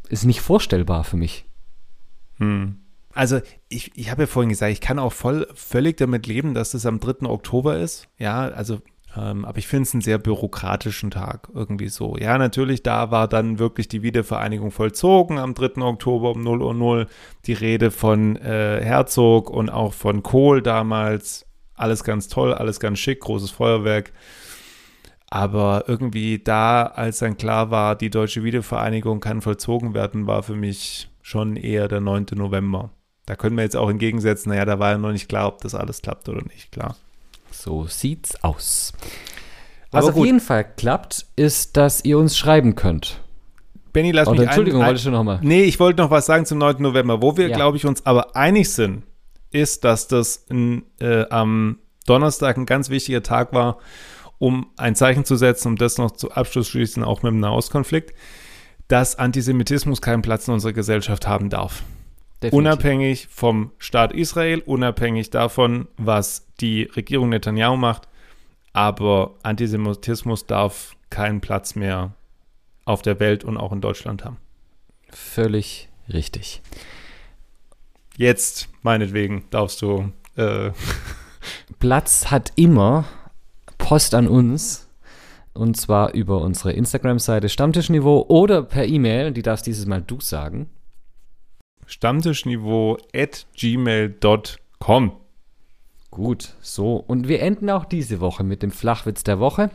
ist 0.08 0.24
nicht 0.24 0.40
vorstellbar 0.40 1.04
für 1.04 1.16
mich. 1.16 1.44
Hm. 2.38 2.80
Also 3.12 3.40
ich, 3.68 3.92
ich 3.96 4.10
habe 4.10 4.22
ja 4.22 4.26
vorhin 4.26 4.50
gesagt, 4.50 4.72
ich 4.72 4.80
kann 4.82 4.98
auch 4.98 5.12
voll 5.12 5.46
völlig 5.54 5.96
damit 5.96 6.26
leben, 6.26 6.52
dass 6.52 6.74
es 6.74 6.84
am 6.84 7.00
3. 7.00 7.26
Oktober 7.26 7.78
ist. 7.78 8.08
Ja, 8.18 8.48
also 8.48 8.80
aber 9.16 9.58
ich 9.58 9.66
finde 9.66 9.84
es 9.84 9.94
einen 9.94 10.02
sehr 10.02 10.18
bürokratischen 10.18 11.10
Tag 11.10 11.48
irgendwie 11.54 11.88
so. 11.88 12.16
Ja, 12.18 12.36
natürlich, 12.36 12.82
da 12.82 13.10
war 13.10 13.28
dann 13.28 13.58
wirklich 13.58 13.88
die 13.88 14.02
Wiedervereinigung 14.02 14.70
vollzogen 14.70 15.38
am 15.38 15.54
3. 15.54 15.80
Oktober 15.82 16.32
um 16.32 16.42
0 16.42 16.62
Uhr 16.62 16.74
0. 16.74 17.06
Die 17.46 17.54
Rede 17.54 17.90
von 17.90 18.36
äh, 18.36 18.80
Herzog 18.82 19.48
und 19.48 19.70
auch 19.70 19.94
von 19.94 20.22
Kohl 20.22 20.60
damals. 20.60 21.46
Alles 21.74 22.04
ganz 22.04 22.28
toll, 22.28 22.52
alles 22.52 22.80
ganz 22.80 22.98
schick, 22.98 23.20
großes 23.20 23.50
Feuerwerk. 23.50 24.12
Aber 25.28 25.84
irgendwie 25.86 26.38
da, 26.38 26.84
als 26.84 27.18
dann 27.18 27.36
klar 27.36 27.70
war, 27.70 27.96
die 27.96 28.10
deutsche 28.10 28.44
Wiedervereinigung 28.44 29.20
kann 29.20 29.40
vollzogen 29.40 29.94
werden, 29.94 30.26
war 30.26 30.42
für 30.42 30.54
mich 30.54 31.08
schon 31.22 31.56
eher 31.56 31.88
der 31.88 32.00
9. 32.00 32.26
November. 32.34 32.90
Da 33.24 33.34
können 33.34 33.56
wir 33.56 33.64
jetzt 33.64 33.76
auch 33.76 33.90
entgegensetzen, 33.90 34.50
naja, 34.50 34.64
da 34.64 34.78
war 34.78 34.92
ja 34.92 34.98
noch 34.98 35.10
nicht 35.10 35.28
klar, 35.28 35.48
ob 35.48 35.60
das 35.60 35.74
alles 35.74 36.00
klappt 36.00 36.28
oder 36.28 36.42
nicht, 36.42 36.70
klar. 36.70 36.96
So 37.62 37.86
sieht's 37.86 38.42
aus. 38.44 38.92
Was 39.90 40.04
Aber 40.04 40.08
auf 40.10 40.14
gut. 40.14 40.26
jeden 40.26 40.40
Fall 40.40 40.64
klappt, 40.64 41.26
ist, 41.36 41.76
dass 41.76 42.04
ihr 42.04 42.18
uns 42.18 42.36
schreiben 42.36 42.74
könnt. 42.74 43.20
Benny, 43.92 44.12
lass 44.12 44.28
Oder, 44.28 44.40
mich 44.40 44.46
Entschuldigung, 44.48 44.82
ein, 44.82 44.88
wollte 44.88 44.98
ich 44.98 45.02
schon 45.04 45.12
nochmal. 45.12 45.38
Nee, 45.42 45.64
ich 45.64 45.80
wollte 45.80 46.02
noch 46.02 46.10
was 46.10 46.26
sagen 46.26 46.44
zum 46.44 46.58
9. 46.58 46.82
November. 46.82 47.22
Wo 47.22 47.36
wir, 47.36 47.48
ja. 47.48 47.56
glaube 47.56 47.78
ich, 47.78 47.86
uns 47.86 48.04
aber 48.04 48.36
einig 48.36 48.70
sind, 48.70 49.04
ist, 49.50 49.84
dass 49.84 50.06
das 50.06 50.44
ein, 50.50 50.84
äh, 51.00 51.24
am 51.30 51.78
Donnerstag 52.06 52.58
ein 52.58 52.66
ganz 52.66 52.90
wichtiger 52.90 53.22
Tag 53.22 53.54
war, 53.54 53.78
um 54.38 54.66
ein 54.76 54.94
Zeichen 54.94 55.24
zu 55.24 55.36
setzen, 55.36 55.68
um 55.68 55.76
das 55.76 55.96
noch 55.96 56.10
zu 56.10 56.30
Abschluss 56.30 56.68
schließen, 56.68 57.02
auch 57.02 57.22
mit 57.22 57.32
dem 57.32 57.40
Nahostkonflikt, 57.40 58.14
dass 58.88 59.18
Antisemitismus 59.18 60.02
keinen 60.02 60.22
Platz 60.22 60.46
in 60.46 60.54
unserer 60.54 60.74
Gesellschaft 60.74 61.26
haben 61.26 61.48
darf. 61.48 61.82
Definitiv. 62.42 62.58
Unabhängig 62.58 63.28
vom 63.30 63.72
Staat 63.78 64.12
Israel, 64.12 64.60
unabhängig 64.60 65.30
davon, 65.30 65.88
was 65.96 66.45
die 66.60 66.84
Regierung 66.84 67.30
Netanyahu 67.30 67.76
macht. 67.76 68.08
Aber 68.72 69.34
Antisemitismus 69.42 70.46
darf 70.46 70.96
keinen 71.10 71.40
Platz 71.40 71.74
mehr 71.74 72.14
auf 72.84 73.02
der 73.02 73.20
Welt 73.20 73.44
und 73.44 73.56
auch 73.56 73.72
in 73.72 73.80
Deutschland 73.80 74.24
haben. 74.24 74.36
Völlig 75.08 75.88
richtig. 76.12 76.62
Jetzt, 78.16 78.68
meinetwegen, 78.82 79.44
darfst 79.50 79.82
du. 79.82 80.12
Äh 80.36 80.72
Platz 81.78 82.30
hat 82.30 82.52
immer 82.56 83.04
Post 83.78 84.14
an 84.14 84.28
uns. 84.28 84.88
Und 85.54 85.78
zwar 85.78 86.12
über 86.12 86.42
unsere 86.42 86.72
Instagram-Seite 86.72 87.48
Stammtischniveau 87.48 88.26
oder 88.28 88.62
per 88.62 88.84
E-Mail. 88.84 89.32
Die 89.32 89.40
darfst 89.40 89.66
dieses 89.66 89.86
Mal 89.86 90.02
du 90.02 90.20
sagen 90.20 90.68
stammtischniveau 91.86 92.98
at 93.14 93.46
gmail.com. 93.56 95.12
Gut, 96.16 96.54
so. 96.62 96.96
Und 96.96 97.28
wir 97.28 97.42
enden 97.42 97.68
auch 97.68 97.84
diese 97.84 98.20
Woche 98.20 98.42
mit 98.42 98.62
dem 98.62 98.70
Flachwitz 98.70 99.22
der 99.22 99.38
Woche. 99.38 99.70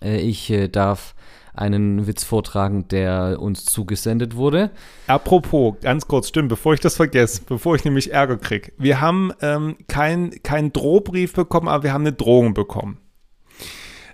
Äh, 0.00 0.20
ich 0.20 0.48
äh, 0.48 0.68
darf 0.68 1.16
einen 1.54 2.06
Witz 2.06 2.22
vortragen, 2.22 2.86
der 2.86 3.38
uns 3.40 3.64
zugesendet 3.64 4.36
wurde. 4.36 4.70
Apropos, 5.08 5.74
ganz 5.80 6.06
kurz, 6.06 6.28
stimmt, 6.28 6.50
bevor 6.50 6.74
ich 6.74 6.78
das 6.78 6.94
vergesse, 6.94 7.42
bevor 7.48 7.74
ich 7.74 7.84
nämlich 7.84 8.12
Ärger 8.12 8.36
kriege. 8.36 8.70
Wir 8.78 9.00
haben 9.00 9.32
ähm, 9.42 9.76
keinen 9.88 10.40
kein 10.44 10.72
Drohbrief 10.72 11.32
bekommen, 11.32 11.66
aber 11.66 11.82
wir 11.82 11.92
haben 11.92 12.02
eine 12.02 12.12
Drohung 12.12 12.54
bekommen 12.54 12.98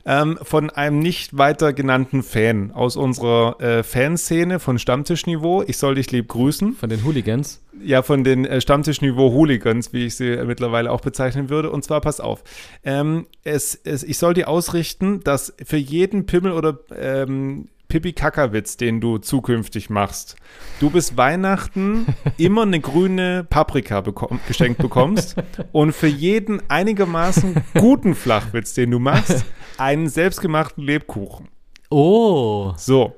ähm, 0.07 0.39
von 0.41 0.71
einem 0.71 1.01
nicht 1.01 1.37
weiter 1.37 1.73
genannten 1.73 2.23
Fan 2.23 2.71
aus 2.71 2.97
unserer 2.97 3.61
äh, 3.61 3.83
Fanszene 3.83 4.61
von 4.61 4.79
Stammtischniveau. 4.79 5.65
Ich 5.67 5.79
soll 5.79 5.97
dich 5.97 6.13
lieb 6.13 6.29
grüßen. 6.29 6.75
Von 6.75 6.89
den 6.89 7.05
Hooligans? 7.05 7.61
Ja, 7.83 8.03
von 8.03 8.23
den 8.23 8.45
äh, 8.45 8.61
Stammtischniveau-Hooligans, 8.61 9.93
wie 9.93 10.07
ich 10.07 10.15
sie 10.15 10.31
äh, 10.31 10.45
mittlerweile 10.45 10.93
auch 10.93 11.01
bezeichnen 11.01 11.51
würde. 11.51 11.71
Und 11.71 11.83
zwar, 11.83 12.01
pass 12.01 12.21
auf, 12.21 12.45
ähm, 12.85 13.27
es, 13.43 13.75
es, 13.83 14.05
ich 14.05 14.19
soll 14.19 14.35
dir 14.35 14.49
ausrichten, 14.49 15.21
dass 15.25 15.53
für 15.65 15.77
jeden 15.77 16.25
Pimmel 16.25 16.53
oder 16.53 16.79
ähm, 16.97 17.69
Pipi-Kaka-Witz, 17.89 18.77
den 18.77 19.01
du 19.01 19.19
zukünftig 19.19 19.91
machst. 19.91 20.37
Du 20.81 20.91
bis 20.91 21.17
Weihnachten 21.17 22.07
immer 22.37 22.63
eine 22.63 22.81
grüne 22.81 23.45
Paprika 23.49 24.01
bekomm 24.01 24.41
geschenkt 24.49 24.83
bekommst 24.83 25.37
und 25.73 25.93
für 25.93 26.07
jeden 26.07 26.63
einigermaßen 26.69 27.63
guten 27.75 28.15
Flachwitz, 28.15 28.75
den 28.75 28.91
du 28.91 28.99
machst, 28.99 29.45
einen 29.79 30.09
selbstgemachten 30.09 30.83
Lebkuchen. 30.83 31.49
Oh. 31.91 32.73
So. 32.77 33.15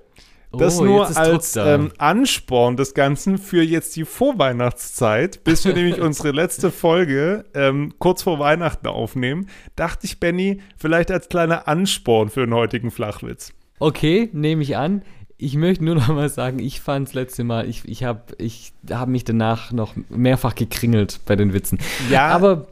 Das 0.50 0.80
oh, 0.80 0.84
nur 0.84 1.16
als 1.16 1.56
ähm, 1.56 1.92
Ansporn 1.98 2.78
des 2.78 2.94
Ganzen 2.94 3.36
für 3.36 3.62
jetzt 3.62 3.96
die 3.96 4.06
Vorweihnachtszeit, 4.06 5.44
bis 5.44 5.66
wir 5.66 5.74
nämlich 5.74 6.00
unsere 6.00 6.30
letzte 6.30 6.70
Folge 6.70 7.44
ähm, 7.54 7.92
kurz 7.98 8.22
vor 8.22 8.38
Weihnachten 8.38 8.86
aufnehmen, 8.86 9.48
dachte 9.76 10.06
ich, 10.06 10.20
Benny, 10.20 10.62
vielleicht 10.78 11.10
als 11.10 11.28
kleiner 11.28 11.68
Ansporn 11.68 12.30
für 12.30 12.40
den 12.40 12.54
heutigen 12.54 12.90
Flachwitz. 12.90 13.52
Okay, 13.78 14.28
nehme 14.32 14.62
ich 14.62 14.76
an. 14.76 15.02
Ich 15.36 15.54
möchte 15.54 15.84
nur 15.84 15.94
noch 15.96 16.08
mal 16.08 16.28
sagen, 16.28 16.58
ich 16.58 16.80
fand 16.80 17.08
das 17.08 17.14
letzte 17.14 17.44
Mal, 17.44 17.68
ich, 17.68 17.84
ich 17.86 18.04
habe 18.04 18.34
ich 18.38 18.72
hab 18.90 19.08
mich 19.08 19.24
danach 19.24 19.72
noch 19.72 19.94
mehrfach 20.08 20.54
gekringelt 20.54 21.20
bei 21.26 21.36
den 21.36 21.52
Witzen. 21.52 21.78
Ja, 22.10 22.28
aber 22.28 22.68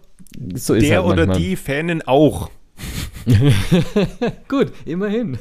so 0.54 0.74
ist 0.74 0.88
der 0.88 1.02
halt 1.02 1.12
oder 1.12 1.26
die 1.26 1.56
Fanin 1.56 2.02
auch. 2.02 2.50
Gut, 4.48 4.72
immerhin. 4.84 5.38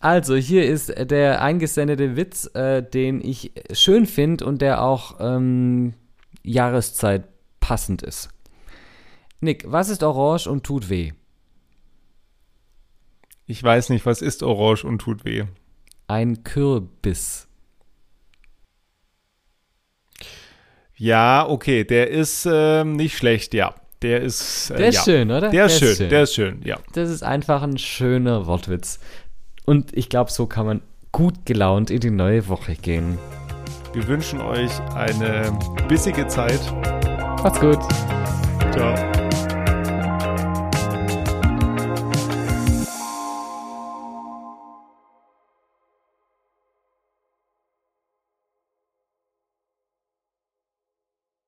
Also, 0.00 0.36
hier 0.36 0.66
ist 0.66 0.92
der 1.10 1.40
eingesendete 1.42 2.16
Witz, 2.16 2.50
äh, 2.54 2.82
den 2.82 3.24
ich 3.24 3.52
schön 3.72 4.06
finde 4.06 4.44
und 4.44 4.60
der 4.60 4.82
auch 4.82 5.16
ähm, 5.20 5.94
Jahreszeit 6.42 7.24
passend 7.60 8.02
ist. 8.02 8.28
Nick, 9.40 9.64
was 9.66 9.88
ist 9.88 10.02
orange 10.02 10.48
und 10.48 10.64
tut 10.64 10.90
weh? 10.90 11.12
Ich 13.50 13.62
weiß 13.64 13.88
nicht, 13.88 14.04
was 14.04 14.20
ist 14.20 14.42
orange 14.42 14.84
und 14.84 14.98
tut 14.98 15.24
weh? 15.24 15.44
Ein 16.06 16.44
Kürbis. 16.44 17.48
Ja, 20.96 21.48
okay, 21.48 21.84
der 21.84 22.10
ist 22.10 22.44
äh, 22.44 22.84
nicht 22.84 23.16
schlecht, 23.16 23.54
ja. 23.54 23.74
Der 24.02 24.20
ist. 24.20 24.70
Äh, 24.70 24.76
der 24.76 24.88
ist 24.88 24.94
ja. 24.96 25.02
schön, 25.02 25.30
oder? 25.30 25.40
Der, 25.40 25.50
der 25.50 25.66
ist, 25.66 25.78
schön, 25.78 25.96
schön, 25.96 26.08
der 26.10 26.22
ist 26.24 26.34
schön, 26.34 26.60
ja. 26.62 26.78
Das 26.92 27.08
ist 27.08 27.22
einfach 27.22 27.62
ein 27.62 27.78
schöner 27.78 28.46
Wortwitz. 28.46 29.00
Und 29.64 29.96
ich 29.96 30.10
glaube, 30.10 30.30
so 30.30 30.46
kann 30.46 30.66
man 30.66 30.82
gut 31.10 31.46
gelaunt 31.46 31.90
in 31.90 32.00
die 32.00 32.10
neue 32.10 32.48
Woche 32.48 32.74
gehen. 32.74 33.18
Wir 33.94 34.06
wünschen 34.08 34.42
euch 34.42 34.78
eine 34.94 35.58
bissige 35.88 36.26
Zeit. 36.26 36.60
Macht's 37.42 37.60
gut. 37.60 37.80
Ciao. 38.72 39.17